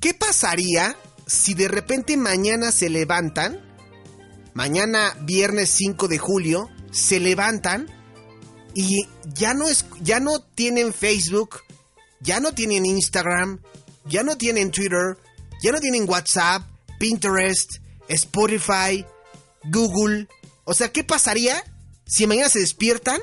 ¿qué 0.00 0.12
pasaría 0.12 0.96
si 1.26 1.54
de 1.54 1.68
repente 1.68 2.16
mañana 2.16 2.70
se 2.70 2.90
levantan, 2.90 3.60
mañana 4.54 5.16
viernes 5.22 5.70
5 5.70 6.08
de 6.08 6.18
julio, 6.18 6.68
se 6.92 7.18
levantan 7.18 7.90
y 8.74 9.08
ya 9.34 9.54
no, 9.54 9.66
es, 9.66 9.86
ya 10.02 10.20
no 10.20 10.40
tienen 10.40 10.92
Facebook, 10.92 11.60
ya 12.20 12.38
no 12.40 12.52
tienen 12.52 12.84
Instagram, 12.84 13.60
ya 14.04 14.22
no 14.22 14.36
tienen 14.36 14.70
Twitter, 14.70 15.16
ya 15.62 15.72
no 15.72 15.80
tienen 15.80 16.08
WhatsApp, 16.08 16.62
Pinterest, 16.98 17.76
Spotify, 18.08 19.04
Google. 19.64 20.28
O 20.64 20.74
sea, 20.74 20.92
¿qué 20.92 21.02
pasaría 21.02 21.64
si 22.06 22.26
mañana 22.26 22.50
se 22.50 22.60
despiertan 22.60 23.20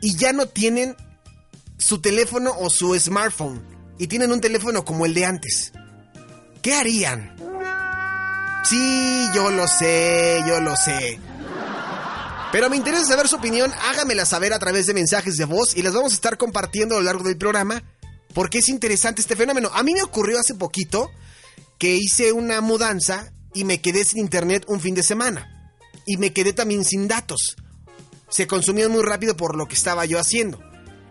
y 0.00 0.16
ya 0.16 0.32
no 0.32 0.46
tienen 0.46 0.96
su 1.78 2.00
teléfono 2.00 2.52
o 2.58 2.70
su 2.70 2.98
smartphone 2.98 3.62
y 3.98 4.06
tienen 4.06 4.32
un 4.32 4.40
teléfono 4.40 4.84
como 4.84 5.06
el 5.06 5.14
de 5.14 5.24
antes? 5.24 5.72
¿Qué 6.62 6.74
harían? 6.74 7.36
Sí, 8.68 9.28
yo 9.34 9.50
lo 9.50 9.66
sé, 9.66 10.42
yo 10.46 10.60
lo 10.60 10.76
sé. 10.76 11.18
Pero 12.52 12.68
me 12.68 12.76
interesa 12.76 13.04
saber 13.04 13.28
su 13.28 13.36
opinión, 13.36 13.72
hágamela 13.88 14.26
saber 14.26 14.52
a 14.52 14.58
través 14.58 14.86
de 14.86 14.94
mensajes 14.94 15.36
de 15.36 15.44
voz 15.44 15.76
y 15.76 15.82
las 15.82 15.94
vamos 15.94 16.12
a 16.12 16.16
estar 16.16 16.36
compartiendo 16.36 16.96
a 16.96 16.98
lo 16.98 17.04
largo 17.04 17.24
del 17.24 17.38
programa 17.38 17.82
porque 18.34 18.58
es 18.58 18.68
interesante 18.68 19.22
este 19.22 19.36
fenómeno. 19.36 19.70
A 19.72 19.82
mí 19.82 19.92
me 19.94 20.02
ocurrió 20.02 20.38
hace 20.38 20.54
poquito 20.54 21.10
que 21.78 21.96
hice 21.96 22.32
una 22.32 22.60
mudanza 22.60 23.32
y 23.54 23.64
me 23.64 23.80
quedé 23.80 24.04
sin 24.04 24.18
internet 24.18 24.64
un 24.68 24.80
fin 24.80 24.94
de 24.94 25.02
semana. 25.02 25.72
Y 26.06 26.16
me 26.16 26.32
quedé 26.32 26.52
también 26.52 26.84
sin 26.84 27.08
datos. 27.08 27.56
Se 28.30 28.46
consumían 28.46 28.90
muy 28.90 29.02
rápido 29.02 29.36
por 29.36 29.56
lo 29.56 29.66
que 29.66 29.74
estaba 29.74 30.06
yo 30.06 30.18
haciendo. 30.18 30.58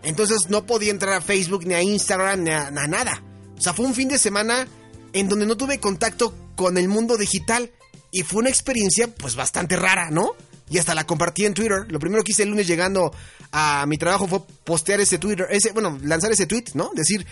Entonces 0.04 0.50
no 0.50 0.66
podía 0.66 0.92
entrar 0.92 1.14
a 1.14 1.22
Facebook, 1.22 1.66
ni 1.66 1.74
a 1.74 1.82
Instagram, 1.82 2.44
ni 2.44 2.52
a, 2.52 2.72
nada. 2.72 3.24
O 3.58 3.62
sea, 3.62 3.74
fue 3.74 3.86
un 3.86 3.94
fin 3.94 4.08
de 4.08 4.18
semana 4.18 4.68
en 5.14 5.28
donde 5.28 5.46
no 5.46 5.58
tuve 5.58 5.80
contacto 5.80 6.34
con 6.56 6.78
el 6.78 6.88
mundo 6.88 7.18
digital. 7.18 7.72
Y 8.12 8.24
fue 8.24 8.40
una 8.40 8.50
experiencia 8.50 9.08
pues 9.14 9.36
bastante 9.36 9.76
rara, 9.76 10.10
¿no? 10.10 10.32
Y 10.70 10.78
hasta 10.78 10.96
la 10.96 11.06
compartí 11.06 11.46
en 11.46 11.54
Twitter. 11.54 11.86
Lo 11.90 12.00
primero 12.00 12.24
que 12.24 12.32
hice 12.32 12.44
el 12.44 12.50
lunes 12.50 12.68
llegando 12.68 13.14
a 13.52 13.86
mi 13.88 13.98
trabajo 13.98 14.28
fue 14.28 14.42
postear 14.64 15.00
ese 15.00 15.18
Twitter, 15.18 15.48
ese, 15.50 15.72
bueno, 15.72 16.00
lanzar 16.04 16.32
ese 16.32 16.46
tweet, 16.46 16.66
¿no? 16.74 16.92
Decir, 16.94 17.26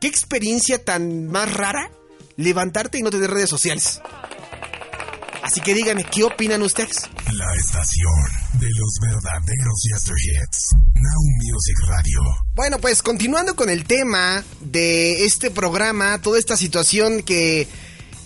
qué 0.00 0.08
experiencia 0.08 0.82
tan 0.82 1.28
más 1.28 1.52
rara 1.52 1.90
levantarte 2.36 2.98
y 2.98 3.02
no 3.02 3.10
tener 3.10 3.30
redes 3.30 3.50
sociales. 3.50 4.00
Así 5.44 5.60
que 5.60 5.74
díganme, 5.74 6.04
¿qué 6.04 6.24
opinan 6.24 6.62
ustedes? 6.62 7.02
La 7.30 7.44
estación 7.54 8.14
de 8.54 8.66
los 8.66 8.94
verdaderos 9.02 9.84
Hits. 9.84 10.70
Now 10.72 11.20
Music 11.42 11.76
Radio. 11.86 12.18
Bueno, 12.54 12.78
pues 12.78 13.02
continuando 13.02 13.54
con 13.54 13.68
el 13.68 13.84
tema 13.84 14.42
de 14.62 15.26
este 15.26 15.50
programa, 15.50 16.18
toda 16.22 16.38
esta 16.38 16.56
situación 16.56 17.22
que 17.22 17.68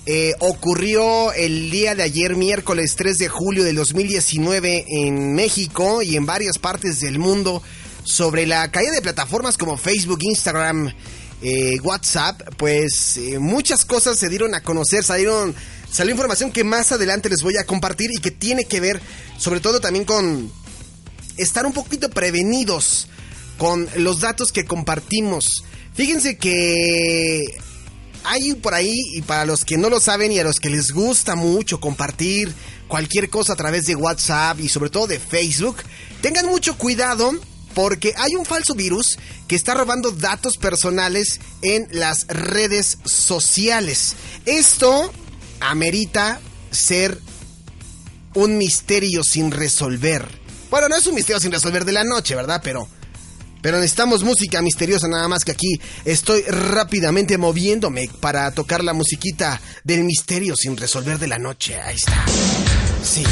eh, 0.06 0.32
ocurrió 0.38 1.32
el 1.32 1.72
día 1.72 1.96
de 1.96 2.04
ayer, 2.04 2.36
miércoles 2.36 2.94
3 2.94 3.18
de 3.18 3.28
julio 3.28 3.64
del 3.64 3.74
2019, 3.74 4.84
en 4.86 5.34
México 5.34 6.02
y 6.02 6.14
en 6.14 6.24
varias 6.24 6.58
partes 6.58 7.00
del 7.00 7.18
mundo, 7.18 7.64
sobre 8.04 8.46
la 8.46 8.70
caída 8.70 8.92
de 8.92 9.02
plataformas 9.02 9.58
como 9.58 9.76
Facebook, 9.76 10.20
Instagram, 10.22 10.94
eh, 11.42 11.80
WhatsApp, 11.82 12.42
pues 12.56 13.16
eh, 13.16 13.40
muchas 13.40 13.84
cosas 13.84 14.16
se 14.16 14.28
dieron 14.28 14.54
a 14.54 14.60
conocer, 14.60 15.02
salieron 15.02 15.52
salió 15.90 16.12
información 16.12 16.52
que 16.52 16.64
más 16.64 16.92
adelante 16.92 17.28
les 17.28 17.42
voy 17.42 17.56
a 17.56 17.64
compartir 17.64 18.10
y 18.12 18.20
que 18.20 18.30
tiene 18.30 18.64
que 18.64 18.80
ver 18.80 19.00
sobre 19.38 19.60
todo 19.60 19.80
también 19.80 20.04
con 20.04 20.50
estar 21.36 21.66
un 21.66 21.72
poquito 21.72 22.10
prevenidos 22.10 23.08
con 23.58 23.88
los 23.96 24.20
datos 24.20 24.52
que 24.52 24.64
compartimos. 24.64 25.64
Fíjense 25.94 26.36
que 26.36 27.44
hay 28.24 28.54
por 28.54 28.74
ahí, 28.74 29.00
y 29.14 29.22
para 29.22 29.46
los 29.46 29.64
que 29.64 29.78
no 29.78 29.88
lo 29.88 30.00
saben 30.00 30.32
y 30.32 30.38
a 30.38 30.44
los 30.44 30.60
que 30.60 30.70
les 30.70 30.92
gusta 30.92 31.34
mucho 31.34 31.80
compartir 31.80 32.52
cualquier 32.86 33.30
cosa 33.30 33.54
a 33.54 33.56
través 33.56 33.86
de 33.86 33.96
WhatsApp 33.96 34.60
y 34.60 34.68
sobre 34.68 34.90
todo 34.90 35.06
de 35.06 35.18
Facebook, 35.18 35.76
tengan 36.20 36.46
mucho 36.46 36.76
cuidado 36.76 37.32
porque 37.74 38.12
hay 38.16 38.34
un 38.34 38.44
falso 38.44 38.74
virus 38.74 39.18
que 39.46 39.56
está 39.56 39.74
robando 39.74 40.10
datos 40.10 40.56
personales 40.56 41.40
en 41.62 41.88
las 41.90 42.26
redes 42.26 42.98
sociales. 43.04 44.14
Esto 44.46 45.12
amerita 45.60 46.40
ser 46.70 47.18
un 48.34 48.58
misterio 48.58 49.22
sin 49.24 49.50
resolver. 49.50 50.26
Bueno, 50.70 50.88
no 50.88 50.96
es 50.96 51.06
un 51.06 51.14
misterio 51.14 51.40
sin 51.40 51.52
resolver 51.52 51.84
de 51.84 51.92
la 51.92 52.04
noche, 52.04 52.34
¿verdad? 52.34 52.60
Pero 52.62 52.88
pero 53.60 53.78
necesitamos 53.78 54.22
música 54.22 54.62
misteriosa, 54.62 55.08
nada 55.08 55.26
más 55.26 55.42
que 55.44 55.50
aquí 55.52 55.80
estoy 56.04 56.42
rápidamente 56.42 57.38
moviéndome 57.38 58.08
para 58.20 58.50
tocar 58.52 58.84
la 58.84 58.92
musiquita 58.92 59.60
del 59.82 60.04
misterio 60.04 60.54
sin 60.54 60.76
resolver 60.76 61.18
de 61.18 61.26
la 61.26 61.38
noche. 61.38 61.80
Ahí 61.80 61.96
está. 61.96 62.24
Sí. 63.02 63.24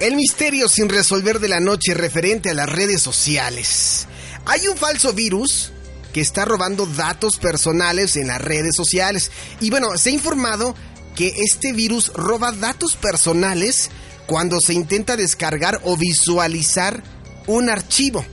El 0.00 0.16
misterio 0.16 0.68
sin 0.68 0.88
resolver 0.88 1.38
de 1.38 1.48
la 1.48 1.60
noche 1.60 1.94
referente 1.94 2.50
a 2.50 2.54
las 2.54 2.68
redes 2.68 3.00
sociales. 3.00 4.07
Hay 4.48 4.66
un 4.66 4.78
falso 4.78 5.12
virus 5.12 5.72
que 6.14 6.22
está 6.22 6.46
robando 6.46 6.86
datos 6.86 7.36
personales 7.36 8.16
en 8.16 8.28
las 8.28 8.40
redes 8.40 8.74
sociales. 8.74 9.30
Y 9.60 9.68
bueno, 9.68 9.96
se 9.98 10.08
ha 10.08 10.12
informado 10.14 10.74
que 11.14 11.34
este 11.36 11.74
virus 11.74 12.10
roba 12.14 12.52
datos 12.52 12.96
personales 12.96 13.90
cuando 14.26 14.58
se 14.60 14.72
intenta 14.72 15.16
descargar 15.16 15.82
o 15.84 15.98
visualizar 15.98 17.02
un 17.46 17.68
archivo. 17.68 18.24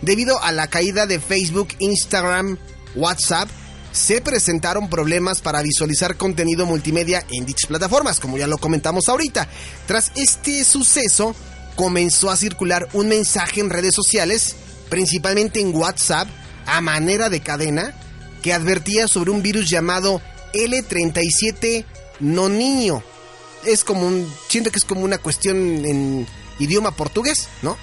Debido 0.00 0.40
a 0.40 0.52
la 0.52 0.68
caída 0.68 1.06
de 1.06 1.18
Facebook, 1.18 1.70
Instagram, 1.80 2.56
WhatsApp, 2.94 3.48
se 3.90 4.20
presentaron 4.20 4.88
problemas 4.88 5.40
para 5.40 5.60
visualizar 5.62 6.16
contenido 6.16 6.66
multimedia 6.66 7.24
en 7.32 7.46
dichas 7.46 7.66
plataformas, 7.66 8.20
como 8.20 8.38
ya 8.38 8.46
lo 8.46 8.58
comentamos 8.58 9.08
ahorita. 9.08 9.48
Tras 9.88 10.12
este 10.14 10.62
suceso, 10.62 11.34
comenzó 11.74 12.30
a 12.30 12.36
circular 12.36 12.88
un 12.92 13.08
mensaje 13.08 13.60
en 13.60 13.70
redes 13.70 13.94
sociales, 13.96 14.54
principalmente 14.88 15.60
en 15.60 15.74
WhatsApp, 15.74 16.28
a 16.66 16.80
manera 16.80 17.28
de 17.28 17.40
cadena, 17.40 17.94
que 18.42 18.52
advertía 18.52 19.08
sobre 19.08 19.30
un 19.30 19.42
virus 19.42 19.68
llamado 19.68 20.20
L37 20.52 21.84
no 22.20 22.48
niño. 22.48 23.02
Es 23.64 23.84
como 23.84 24.06
un. 24.06 24.32
Siento 24.48 24.70
que 24.70 24.78
es 24.78 24.84
como 24.84 25.02
una 25.02 25.18
cuestión 25.18 25.56
en 25.84 26.26
idioma 26.58 26.92
portugués, 26.92 27.48
¿no? 27.62 27.76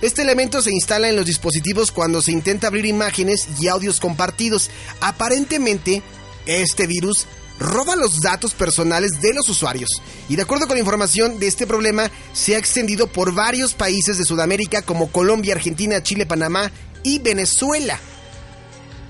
Este 0.00 0.22
elemento 0.22 0.62
se 0.62 0.72
instala 0.72 1.08
en 1.08 1.16
los 1.16 1.26
dispositivos 1.26 1.90
cuando 1.90 2.22
se 2.22 2.30
intenta 2.30 2.68
abrir 2.68 2.86
imágenes 2.86 3.48
y 3.58 3.66
audios 3.66 3.98
compartidos. 3.98 4.70
Aparentemente, 5.00 6.02
este 6.46 6.86
virus 6.86 7.26
roba 7.58 7.96
los 7.96 8.20
datos 8.20 8.54
personales 8.54 9.20
de 9.20 9.34
los 9.34 9.48
usuarios. 9.48 9.90
Y 10.28 10.36
de 10.36 10.42
acuerdo 10.42 10.66
con 10.66 10.76
la 10.76 10.80
información 10.80 11.38
de 11.38 11.46
este 11.46 11.66
problema, 11.66 12.10
se 12.32 12.54
ha 12.54 12.58
extendido 12.58 13.06
por 13.06 13.32
varios 13.32 13.74
países 13.74 14.18
de 14.18 14.24
Sudamérica 14.24 14.82
como 14.82 15.10
Colombia, 15.10 15.54
Argentina, 15.54 16.02
Chile, 16.02 16.26
Panamá 16.26 16.70
y 17.02 17.18
Venezuela. 17.18 17.98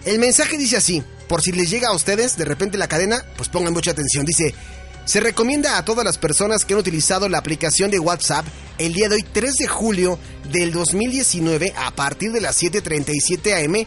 El 0.05 0.19
mensaje 0.19 0.57
dice 0.57 0.77
así 0.77 1.03
por 1.29 1.43
si 1.43 1.53
les 1.53 1.71
llega 1.71 1.89
a 1.89 1.95
ustedes 1.95 2.37
de 2.37 2.47
repente 2.47 2.79
la 2.79 2.89
cadena, 2.89 3.23
pues 3.37 3.49
pongan 3.51 3.75
mucha 3.75 3.91
atención. 3.91 4.25
Dice, 4.25 4.55
se 5.05 5.21
recomienda 5.21 5.77
a 5.77 5.85
todas 5.85 6.05
las 6.05 6.19
personas 6.19 6.65
que 6.65 6.75
han 6.75 6.81
utilizado 6.81 7.29
la 7.29 7.39
aplicación 7.39 7.91
de 7.91 7.99
WhatsApp 7.99 8.47
el 8.79 8.95
día 8.95 9.09
de 9.09 9.17
hoy 9.17 9.25
3 9.31 9.55
de 9.55 9.67
julio 9.69 10.19
del 10.51 10.73
2019 10.73 11.75
a 11.77 11.91
partir 11.91 12.33
de 12.33 12.41
las 12.41 12.63
7.37 12.63 13.65
am, 13.65 13.87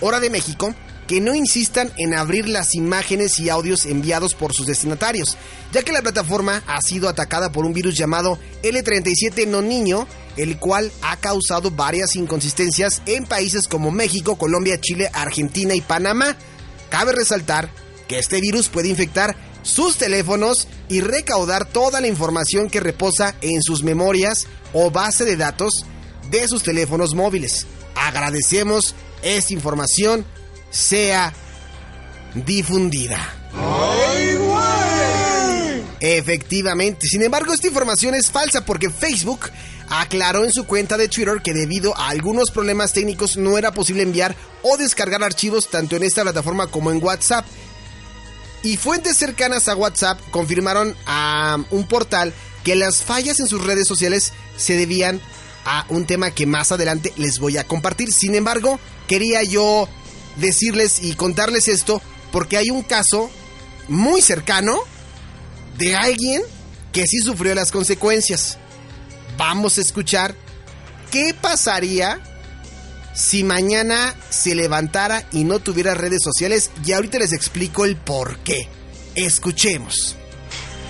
hora 0.00 0.20
de 0.20 0.30
México, 0.30 0.74
que 1.12 1.20
no 1.20 1.34
insistan 1.34 1.92
en 1.98 2.14
abrir 2.14 2.48
las 2.48 2.74
imágenes 2.74 3.38
y 3.38 3.50
audios 3.50 3.84
enviados 3.84 4.32
por 4.32 4.54
sus 4.54 4.64
destinatarios, 4.64 5.36
ya 5.70 5.82
que 5.82 5.92
la 5.92 6.00
plataforma 6.00 6.62
ha 6.66 6.80
sido 6.80 7.06
atacada 7.06 7.52
por 7.52 7.66
un 7.66 7.74
virus 7.74 7.94
llamado 7.98 8.38
L37 8.62 9.46
no 9.46 9.60
niño, 9.60 10.08
el 10.38 10.58
cual 10.58 10.90
ha 11.02 11.18
causado 11.18 11.70
varias 11.70 12.16
inconsistencias 12.16 13.02
en 13.04 13.26
países 13.26 13.68
como 13.68 13.90
México, 13.90 14.38
Colombia, 14.38 14.80
Chile, 14.80 15.10
Argentina 15.12 15.74
y 15.74 15.82
Panamá. 15.82 16.34
Cabe 16.88 17.12
resaltar 17.12 17.68
que 18.08 18.18
este 18.18 18.40
virus 18.40 18.70
puede 18.70 18.88
infectar 18.88 19.36
sus 19.60 19.98
teléfonos 19.98 20.66
y 20.88 21.02
recaudar 21.02 21.66
toda 21.66 22.00
la 22.00 22.06
información 22.06 22.70
que 22.70 22.80
reposa 22.80 23.34
en 23.42 23.62
sus 23.62 23.82
memorias 23.82 24.46
o 24.72 24.90
base 24.90 25.26
de 25.26 25.36
datos 25.36 25.84
de 26.30 26.48
sus 26.48 26.62
teléfonos 26.62 27.14
móviles. 27.14 27.66
Agradecemos 27.96 28.94
esta 29.22 29.52
información 29.52 30.24
sea 30.72 31.32
difundida. 32.34 33.36
Efectivamente, 36.00 37.06
sin 37.06 37.22
embargo 37.22 37.52
esta 37.52 37.68
información 37.68 38.16
es 38.16 38.28
falsa 38.28 38.64
porque 38.64 38.90
Facebook 38.90 39.50
aclaró 39.88 40.44
en 40.44 40.52
su 40.52 40.64
cuenta 40.64 40.96
de 40.96 41.06
Twitter 41.06 41.40
que 41.44 41.52
debido 41.52 41.96
a 41.96 42.08
algunos 42.08 42.50
problemas 42.50 42.92
técnicos 42.92 43.36
no 43.36 43.56
era 43.56 43.72
posible 43.72 44.02
enviar 44.02 44.34
o 44.62 44.76
descargar 44.76 45.22
archivos 45.22 45.68
tanto 45.70 45.94
en 45.94 46.02
esta 46.02 46.22
plataforma 46.22 46.66
como 46.66 46.90
en 46.90 47.02
WhatsApp. 47.02 47.44
Y 48.64 48.78
fuentes 48.78 49.16
cercanas 49.16 49.68
a 49.68 49.76
WhatsApp 49.76 50.18
confirmaron 50.30 50.96
a 51.06 51.58
un 51.70 51.86
portal 51.86 52.32
que 52.64 52.74
las 52.74 53.02
fallas 53.02 53.38
en 53.40 53.46
sus 53.46 53.64
redes 53.64 53.86
sociales 53.86 54.32
se 54.56 54.76
debían 54.76 55.20
a 55.64 55.84
un 55.88 56.06
tema 56.06 56.30
que 56.30 56.46
más 56.46 56.72
adelante 56.72 57.12
les 57.16 57.38
voy 57.38 57.58
a 57.58 57.66
compartir. 57.66 58.12
Sin 58.12 58.34
embargo, 58.34 58.80
quería 59.06 59.42
yo 59.42 59.88
decirles 60.36 61.02
y 61.02 61.14
contarles 61.14 61.68
esto 61.68 62.00
porque 62.30 62.56
hay 62.56 62.70
un 62.70 62.82
caso 62.82 63.30
muy 63.88 64.22
cercano 64.22 64.78
de 65.78 65.94
alguien 65.94 66.42
que 66.92 67.06
sí 67.06 67.18
sufrió 67.18 67.54
las 67.54 67.70
consecuencias. 67.70 68.58
Vamos 69.36 69.78
a 69.78 69.80
escuchar 69.80 70.34
qué 71.10 71.34
pasaría 71.38 72.20
si 73.14 73.44
mañana 73.44 74.14
se 74.30 74.54
levantara 74.54 75.26
y 75.32 75.44
no 75.44 75.58
tuviera 75.58 75.94
redes 75.94 76.22
sociales 76.22 76.70
y 76.84 76.92
ahorita 76.92 77.18
les 77.18 77.32
explico 77.32 77.84
el 77.84 77.96
por 77.96 78.38
qué. 78.38 78.68
Escuchemos. 79.14 80.16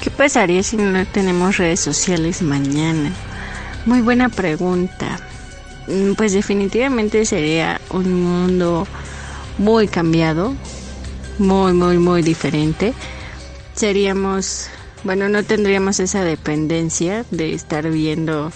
¿Qué 0.02 0.10
pasaría 0.10 0.62
si 0.62 0.76
no 0.76 1.06
tenemos 1.06 1.58
redes 1.58 1.80
sociales 1.80 2.42
mañana? 2.42 3.12
Muy 3.86 4.00
buena 4.00 4.28
pregunta. 4.28 5.20
Mm, 5.88 6.12
pues 6.14 6.32
definitivamente 6.32 7.24
sería 7.24 7.80
un 7.90 8.22
mundo 8.22 8.86
muy 9.58 9.88
cambiado, 9.88 10.54
muy, 11.38 11.72
muy, 11.72 11.98
muy 11.98 12.22
diferente. 12.22 12.94
Seríamos, 13.74 14.68
bueno, 15.04 15.28
no 15.28 15.42
tendríamos 15.42 16.00
esa 16.00 16.24
dependencia 16.24 17.24
de 17.30 17.54
estar 17.54 17.88
viendo 17.90 18.52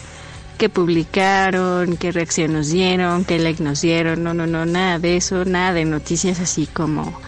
qué 0.58 0.68
publicaron, 0.68 1.96
qué 1.96 2.12
reacción 2.12 2.54
nos 2.54 2.70
dieron, 2.70 3.24
qué 3.24 3.38
like 3.38 3.62
nos 3.62 3.82
dieron, 3.82 4.22
no, 4.22 4.34
no, 4.34 4.46
no, 4.46 4.64
nada 4.64 4.98
de 4.98 5.16
eso, 5.16 5.44
nada 5.44 5.72
de 5.72 5.84
noticias 5.84 6.40
así 6.40 6.66
como 6.66 7.18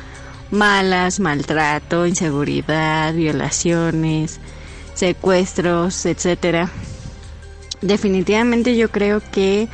malas, 0.50 1.20
maltrato, 1.20 2.06
inseguridad, 2.06 3.12
violaciones, 3.14 4.40
secuestros, 4.94 6.06
etcétera. 6.06 6.70
Definitivamente 7.80 8.76
yo 8.76 8.90
creo 8.90 9.22
que 9.30 9.68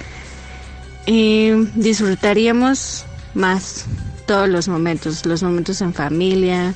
eh, 1.06 1.66
disfrutaríamos 1.74 3.06
más 3.34 3.86
todos 4.26 4.48
los 4.48 4.68
momentos, 4.68 5.26
los 5.26 5.42
momentos 5.42 5.80
en 5.80 5.92
familia, 5.92 6.74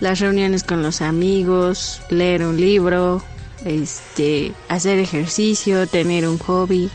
las 0.00 0.20
reuniones 0.20 0.62
con 0.62 0.82
los 0.82 1.00
amigos, 1.00 2.00
leer 2.10 2.44
un 2.44 2.60
libro, 2.60 3.22
este, 3.64 4.52
hacer 4.68 4.98
ejercicio, 4.98 5.86
tener 5.86 6.28
un 6.28 6.38
hobby. 6.38 6.90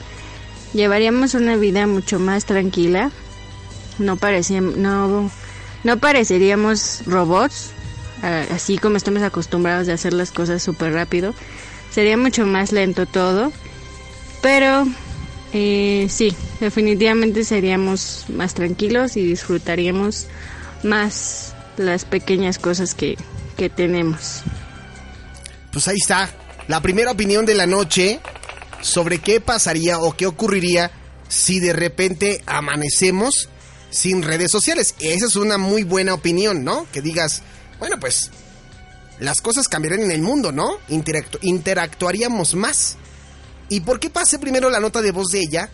Llevaríamos 0.73 1.33
una 1.33 1.55
vida 1.55 1.87
mucho 1.87 2.19
más 2.19 2.45
tranquila. 2.45 3.11
No 3.99 4.17
no, 4.77 5.31
no 5.83 5.97
pareceríamos 5.97 7.03
robots, 7.05 7.71
así 8.21 8.77
como 8.77 8.97
estamos 8.97 9.21
acostumbrados 9.21 9.87
de 9.87 9.93
hacer 9.93 10.13
las 10.13 10.31
cosas 10.31 10.63
súper 10.63 10.93
rápido. 10.93 11.33
Sería 11.91 12.17
mucho 12.17 12.45
más 12.45 12.71
lento 12.71 13.05
todo, 13.05 13.51
pero 14.41 14.87
eh, 15.53 16.07
sí, 16.09 16.35
definitivamente 16.59 17.43
seríamos 17.43 18.25
más 18.29 18.53
tranquilos 18.53 19.17
y 19.17 19.23
disfrutaríamos 19.23 20.27
más 20.83 21.53
las 21.77 22.05
pequeñas 22.05 22.57
cosas 22.57 22.93
que, 22.93 23.17
que 23.57 23.69
tenemos. 23.69 24.41
Pues 25.71 25.87
ahí 25.87 25.97
está, 25.99 26.29
la 26.67 26.81
primera 26.81 27.11
opinión 27.11 27.45
de 27.45 27.55
la 27.55 27.65
noche 27.65 28.19
sobre 28.81 29.19
qué 29.19 29.39
pasaría 29.41 29.99
o 29.99 30.15
qué 30.15 30.25
ocurriría 30.25 30.91
si 31.27 31.59
de 31.59 31.73
repente 31.73 32.41
amanecemos 32.45 33.49
sin 33.89 34.23
redes 34.23 34.51
sociales. 34.51 34.95
Esa 34.99 35.27
es 35.27 35.35
una 35.35 35.57
muy 35.57 35.83
buena 35.83 36.13
opinión, 36.13 36.63
¿no? 36.63 36.87
Que 36.91 37.01
digas, 37.01 37.41
bueno, 37.79 37.99
pues 37.99 38.31
las 39.19 39.41
cosas 39.41 39.67
cambiarían 39.67 40.05
en 40.05 40.11
el 40.11 40.21
mundo, 40.21 40.51
¿no? 40.51 40.77
interactuaríamos 41.41 42.55
más. 42.55 42.97
¿Y 43.71 43.79
por 43.79 44.01
qué 44.01 44.09
pasé 44.09 44.37
primero 44.37 44.69
la 44.69 44.81
nota 44.81 45.01
de 45.01 45.13
voz 45.13 45.29
de 45.29 45.39
ella? 45.39 45.69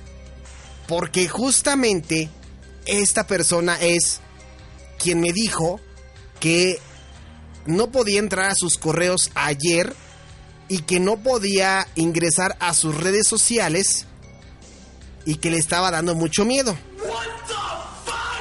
Porque 0.87 1.27
justamente 1.27 2.29
esta 2.85 3.25
persona 3.25 3.75
es 3.81 4.19
quien 4.99 5.19
me 5.19 5.33
dijo 5.33 5.79
que 6.39 6.79
no 7.65 7.91
podía 7.91 8.19
entrar 8.19 8.51
a 8.51 8.55
sus 8.55 8.77
correos 8.77 9.31
ayer 9.33 9.95
y 10.69 10.83
que 10.83 10.99
no 10.99 11.23
podía 11.23 11.87
ingresar 11.95 12.55
a 12.59 12.75
sus 12.75 12.95
redes 12.95 13.27
sociales 13.27 14.05
y 15.25 15.37
que 15.37 15.49
le 15.49 15.57
estaba 15.57 15.89
dando 15.89 16.13
mucho 16.13 16.45
miedo. 16.45 16.77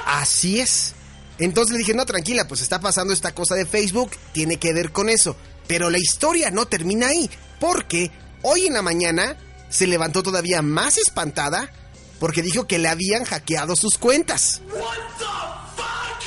Así 0.04 0.60
es. 0.60 0.92
Entonces 1.38 1.72
le 1.72 1.78
dije, 1.78 1.94
no, 1.94 2.04
tranquila, 2.04 2.46
pues 2.46 2.60
está 2.60 2.78
pasando 2.78 3.14
esta 3.14 3.34
cosa 3.34 3.54
de 3.54 3.64
Facebook, 3.64 4.10
tiene 4.32 4.58
que 4.58 4.74
ver 4.74 4.92
con 4.92 5.08
eso. 5.08 5.34
Pero 5.66 5.88
la 5.88 5.96
historia 5.96 6.50
no 6.50 6.66
termina 6.66 7.08
ahí, 7.08 7.30
porque 7.58 8.10
hoy 8.42 8.66
en 8.66 8.74
la 8.74 8.82
mañana 8.82 9.38
se 9.76 9.86
levantó 9.86 10.22
todavía 10.22 10.62
más 10.62 10.96
espantada 10.96 11.70
porque 12.18 12.40
dijo 12.40 12.66
que 12.66 12.78
le 12.78 12.88
habían 12.88 13.24
hackeado 13.24 13.76
sus 13.76 13.98
cuentas. 13.98 14.62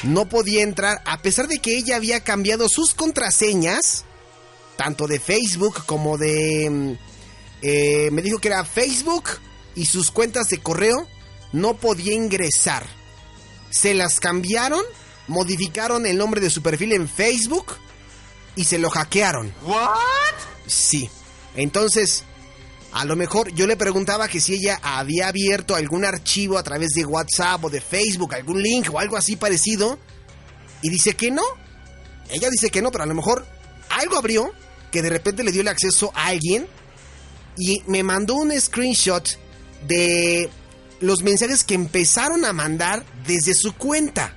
No 0.04 0.30
podía 0.30 0.62
entrar 0.62 1.02
a 1.06 1.22
pesar 1.24 1.48
de 1.48 1.58
que 1.58 1.76
ella 1.76 1.96
había 1.96 2.24
cambiado 2.24 2.70
sus 2.70 2.94
contraseñas, 2.94 4.06
tanto 4.78 5.08
de 5.08 5.20
Facebook 5.20 5.84
como 5.88 6.18
de... 6.18 6.70
Mm, 6.70 6.94
eh, 7.62 8.10
me 8.12 8.22
dijo 8.22 8.38
que 8.38 8.50
era 8.50 8.64
Facebook 8.64 9.30
y 9.76 9.86
sus 9.86 10.12
cuentas 10.12 10.48
de 10.50 10.60
correo, 10.60 11.08
no 11.52 11.76
podía 11.76 12.14
ingresar. 12.14 12.86
Se 13.72 13.96
las 13.96 14.20
cambiaron, 14.20 14.84
modificaron 15.28 16.06
el 16.06 16.18
nombre 16.18 16.40
de 16.40 16.52
su 16.52 16.62
perfil 16.62 16.94
en 16.94 17.10
Facebook 17.10 17.74
y 18.56 18.66
se 18.66 18.78
lo 18.78 18.92
hackearon. 18.92 19.54
¿What? 19.64 19.90
Sí. 20.68 21.10
Entonces, 21.56 22.24
a 22.92 23.06
lo 23.06 23.16
mejor 23.16 23.54
yo 23.54 23.68
le 23.68 23.78
preguntaba 23.78 24.28
que 24.28 24.42
si 24.42 24.56
ella 24.56 24.80
había 24.82 25.28
abierto 25.28 25.76
algún 25.76 26.06
archivo 26.06 26.58
a 26.58 26.64
través 26.64 26.90
de 26.92 27.06
WhatsApp 27.06 27.64
o 27.64 27.70
de 27.70 27.82
Facebook, 27.82 28.34
algún 28.34 28.62
link 28.62 28.90
o 28.92 29.00
algo 29.00 29.16
así 29.16 29.36
parecido. 29.36 30.00
Y 30.82 30.90
dice 30.90 31.16
que 31.16 31.30
no. 31.30 31.44
Ella 32.30 32.50
dice 32.50 32.70
que 32.70 32.82
no, 32.82 32.92
pero 32.92 33.04
a 33.04 33.08
lo 33.08 33.16
mejor 33.16 33.46
algo 33.90 34.18
abrió 34.18 34.52
que 34.92 35.02
de 35.02 35.10
repente 35.10 35.44
le 35.44 35.52
dio 35.52 35.62
el 35.62 35.68
acceso 35.68 36.12
a 36.16 36.28
alguien 36.28 36.68
y 37.58 37.84
me 37.86 38.04
mandó 38.04 38.36
un 38.36 38.60
screenshot 38.60 39.38
de 39.88 40.50
los 41.00 41.24
mensajes 41.24 41.64
que 41.64 41.76
empezaron 41.76 42.46
a 42.46 42.54
mandar 42.54 43.06
desde 43.26 43.54
su 43.54 43.76
cuenta. 43.76 44.36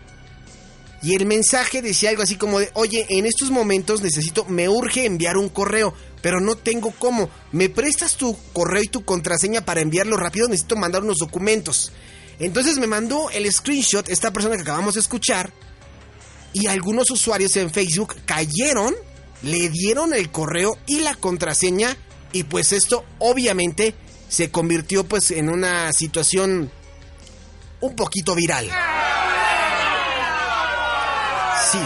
Y 1.02 1.16
el 1.16 1.26
mensaje 1.26 1.82
decía 1.82 2.10
algo 2.10 2.22
así 2.22 2.36
como 2.36 2.60
de, 2.60 2.70
oye, 2.74 3.06
en 3.08 3.26
estos 3.26 3.50
momentos 3.50 4.02
necesito, 4.02 4.44
me 4.44 4.68
urge 4.68 5.04
enviar 5.04 5.36
un 5.36 5.48
correo 5.48 5.94
pero 6.22 6.40
no 6.40 6.54
tengo 6.54 6.92
cómo. 6.98 7.28
¿Me 7.50 7.68
prestas 7.68 8.16
tu 8.16 8.36
correo 8.52 8.82
y 8.82 8.88
tu 8.88 9.04
contraseña 9.04 9.64
para 9.64 9.80
enviarlo 9.80 10.16
rápido? 10.16 10.48
Necesito 10.48 10.76
mandar 10.76 11.02
unos 11.02 11.18
documentos. 11.18 11.92
Entonces 12.38 12.78
me 12.78 12.86
mandó 12.86 13.28
el 13.30 13.52
screenshot 13.52 14.08
esta 14.08 14.32
persona 14.32 14.56
que 14.56 14.62
acabamos 14.62 14.94
de 14.94 15.00
escuchar 15.00 15.52
y 16.52 16.66
algunos 16.66 17.10
usuarios 17.10 17.56
en 17.56 17.70
Facebook 17.70 18.16
cayeron, 18.24 18.94
le 19.42 19.68
dieron 19.68 20.14
el 20.14 20.30
correo 20.30 20.78
y 20.86 21.00
la 21.00 21.14
contraseña 21.14 21.96
y 22.32 22.44
pues 22.44 22.72
esto 22.72 23.04
obviamente 23.18 23.94
se 24.28 24.50
convirtió 24.50 25.04
pues 25.04 25.30
en 25.30 25.50
una 25.50 25.92
situación 25.92 26.70
un 27.80 27.96
poquito 27.96 28.34
viral. 28.34 28.70
Sí. 31.70 31.78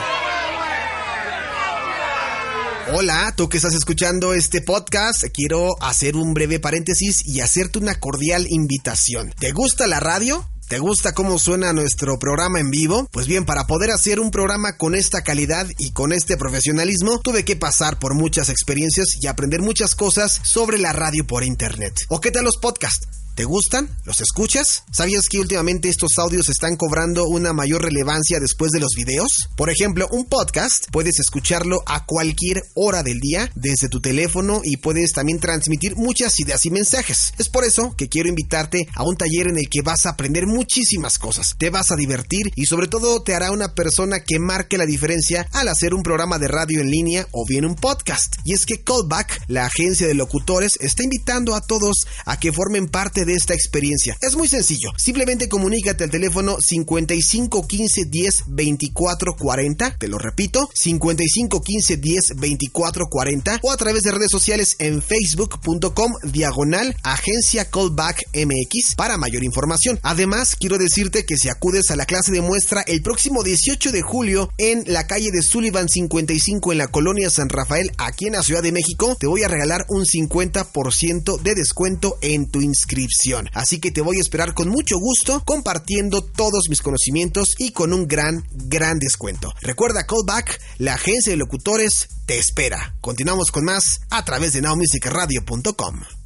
Hola, 2.99 3.35
tú 3.37 3.51
que 3.51 3.59
estás 3.59 3.75
escuchando 3.75 4.33
este 4.33 4.63
podcast, 4.63 5.23
quiero 5.31 5.77
hacer 5.83 6.17
un 6.17 6.33
breve 6.33 6.61
paréntesis 6.61 7.27
y 7.27 7.41
hacerte 7.41 7.79
una 7.79 8.01
cordial 8.01 8.47
invitación. 8.49 9.35
¿Te 9.39 9.53
gusta 9.53 9.87
la 9.87 10.01
radio? 10.01 10.49
¿Te 10.67 10.79
gusta 10.79 11.13
cómo 11.13 11.39
suena 11.39 11.75
nuestro 11.75 12.19
programa 12.19 12.59
en 12.59 12.71
vivo? 12.71 13.07
Pues 13.13 13.27
bien, 13.27 13.45
para 13.45 13.67
poder 13.67 13.91
hacer 13.91 14.19
un 14.19 14.31
programa 14.31 14.79
con 14.79 14.95
esta 14.95 15.21
calidad 15.21 15.69
y 15.77 15.91
con 15.91 16.15
este 16.15 16.39
profesionalismo, 16.39 17.21
tuve 17.21 17.45
que 17.45 17.55
pasar 17.55 17.99
por 17.99 18.15
muchas 18.15 18.49
experiencias 18.49 19.09
y 19.21 19.27
aprender 19.27 19.61
muchas 19.61 19.95
cosas 19.95 20.41
sobre 20.43 20.79
la 20.79 20.95
radio 20.95 21.27
por 21.27 21.45
internet. 21.45 21.93
¿O 22.09 22.23
qué 22.23 22.31
tal 22.31 22.47
los 22.47 22.57
podcasts? 22.57 23.26
¿Te 23.37 23.45
gustan? 23.45 23.91
¿Los 24.07 24.23
escuchas? 24.23 24.85
¿Sabías 24.91 25.29
que 25.29 25.39
últimamente 25.39 25.91
estos 25.91 26.13
audios 26.17 26.49
están 26.49 26.77
cobrando 26.77 27.27
una 27.27 27.53
mayor 27.53 27.83
relevancia 27.83 28.41
después 28.41 28.71
de 28.71 28.81
los 28.81 28.95
videos? 28.97 29.51
Por 29.57 29.69
ejemplo, 29.69 30.09
un 30.11 30.25
podcast 30.25 30.87
puedes 30.91 31.21
escucharlo 31.21 31.83
a 31.85 32.07
cualquier 32.07 32.63
hora 32.75 33.03
del 33.03 33.21
día 33.21 33.51
desde 33.55 33.91
tu 33.91 34.01
teléfono 34.01 34.63
y 34.65 34.79
puedes 34.79 35.13
también 35.13 35.39
transmitir 35.39 35.97
muchas 35.97 36.41
ideas 36.41 36.65
y 36.65 36.71
mensajes. 36.71 37.35
Es 37.37 37.51
por 37.51 37.65
eso 37.65 37.95
que 37.95 38.09
quiero 38.09 38.31
invitarte 38.31 38.89
a 38.95 39.03
un 39.03 39.19
taller 39.19 39.49
en 39.49 39.59
el 39.59 39.69
que 39.69 39.83
vas 39.83 40.07
a 40.07 40.11
aprender 40.13 40.47
muchísimas 40.47 41.19
cosas, 41.19 41.57
te 41.59 41.69
vas 41.69 41.91
a 41.91 41.97
divertir 41.97 42.51
y 42.55 42.65
sobre 42.65 42.89
todo 42.89 43.23
te 43.23 43.35
hará 43.35 43.51
una 43.51 43.75
persona 43.75 44.21
que 44.21 44.39
marque 44.39 44.79
la 44.79 44.87
diferencia 44.87 45.47
al 45.53 45.69
hacer 45.69 45.93
un 45.93 46.03
programa 46.03 46.39
de 46.39 46.49
radio 46.49 46.81
en 46.81 46.89
línea 46.89 47.29
o 47.33 47.45
bien 47.47 47.67
un 47.67 47.75
podcast. 47.75 48.37
Y 48.47 48.55
es 48.55 48.65
que 48.65 48.83
Callback, 48.83 49.43
la 49.49 49.67
agencia 49.67 50.07
de 50.07 50.15
locutores, 50.15 50.79
está 50.81 51.03
invitando 51.03 51.55
a 51.55 51.61
todos 51.61 52.07
a 52.25 52.41
que 52.41 52.51
formen 52.51 52.89
parte 52.89 53.26
de 53.27 53.35
esta 53.35 53.55
experiencia. 53.55 54.17
Es 54.21 54.37
muy 54.37 54.49
sencillo, 54.49 54.91
simplemente 54.97 55.49
comunícate 55.49 56.05
al 56.05 56.11
teléfono 56.11 56.57
55 56.61 57.67
15 57.67 58.05
10 58.07 58.45
24 58.47 59.37
40, 59.37 59.97
te 59.99 60.09
lo 60.09 60.19
repito, 60.19 60.69
55 60.75 61.61
15 61.61 61.97
10 61.97 62.23
24 62.37 63.07
40 63.09 63.61
o 63.63 63.71
a 63.71 63.77
través 63.77 64.03
de 64.03 64.13
redes 64.13 64.31
sociales 64.31 64.77
en 64.79 65.03
facebook.com 65.03 66.13
diagonal 66.25 66.97
agencia 67.03 67.69
callback 67.71 68.23
mx 68.33 68.95
para 68.97 69.17
mayor 69.17 69.45
información. 69.45 69.99
Además, 70.03 70.57
quiero 70.57 70.79
decirte 70.79 71.25
que 71.25 71.37
si 71.37 71.49
acudes 71.49 71.91
a 71.91 71.97
la 71.97 72.07
clase 72.07 72.33
de 72.33 72.41
muestra 72.41 72.83
el 72.87 73.03
próximo 73.03 73.43
18 73.43 73.93
de 73.93 74.03
julio 74.03 74.51
en 74.59 74.85
la 74.87 75.07
calle 75.07 75.31
de 75.31 75.43
Sullivan 75.43 75.89
55 75.89 76.73
en 76.73 76.79
la 76.79 76.89
colonia 76.89 77.31
San 77.31 77.49
Rafael 77.49 77.93
aquí 77.99 78.27
en 78.27 78.35
la 78.35 78.43
Ciudad 78.43 78.63
de 78.63 78.73
México, 78.73 79.17
te 79.19 79.27
voy 79.27 79.43
a 79.43 79.49
regalar 79.49 79.87
un 79.89 80.05
50% 80.05 81.41
de 81.41 81.55
descuento 81.55 82.19
en 82.21 82.47
tu 82.51 82.61
inscripción. 82.61 83.16
Así 83.53 83.81
que 83.81 83.91
te 83.91 84.01
voy 84.01 84.19
a 84.19 84.21
esperar 84.21 84.55
con 84.55 84.69
mucho 84.69 84.99
gusto 84.99 85.43
compartiendo 85.45 86.23
todos 86.23 86.69
mis 86.69 86.83
conocimientos 86.83 87.55
y 87.59 87.71
con 87.71 87.93
un 87.93 88.07
gran, 88.07 88.45
gran 88.53 88.99
descuento. 88.99 89.53
Recuerda 89.61 90.07
Callback, 90.07 90.61
la 90.79 90.95
agencia 90.95 91.33
de 91.33 91.39
locutores 91.39 92.09
te 92.27 92.39
espera. 92.39 92.95
Continuamos 93.01 93.51
con 93.51 93.65
más 93.65 94.01
a 94.11 94.25
través 94.25 94.53
de 94.53 94.63
nowmusicradio.com. 94.63 96.26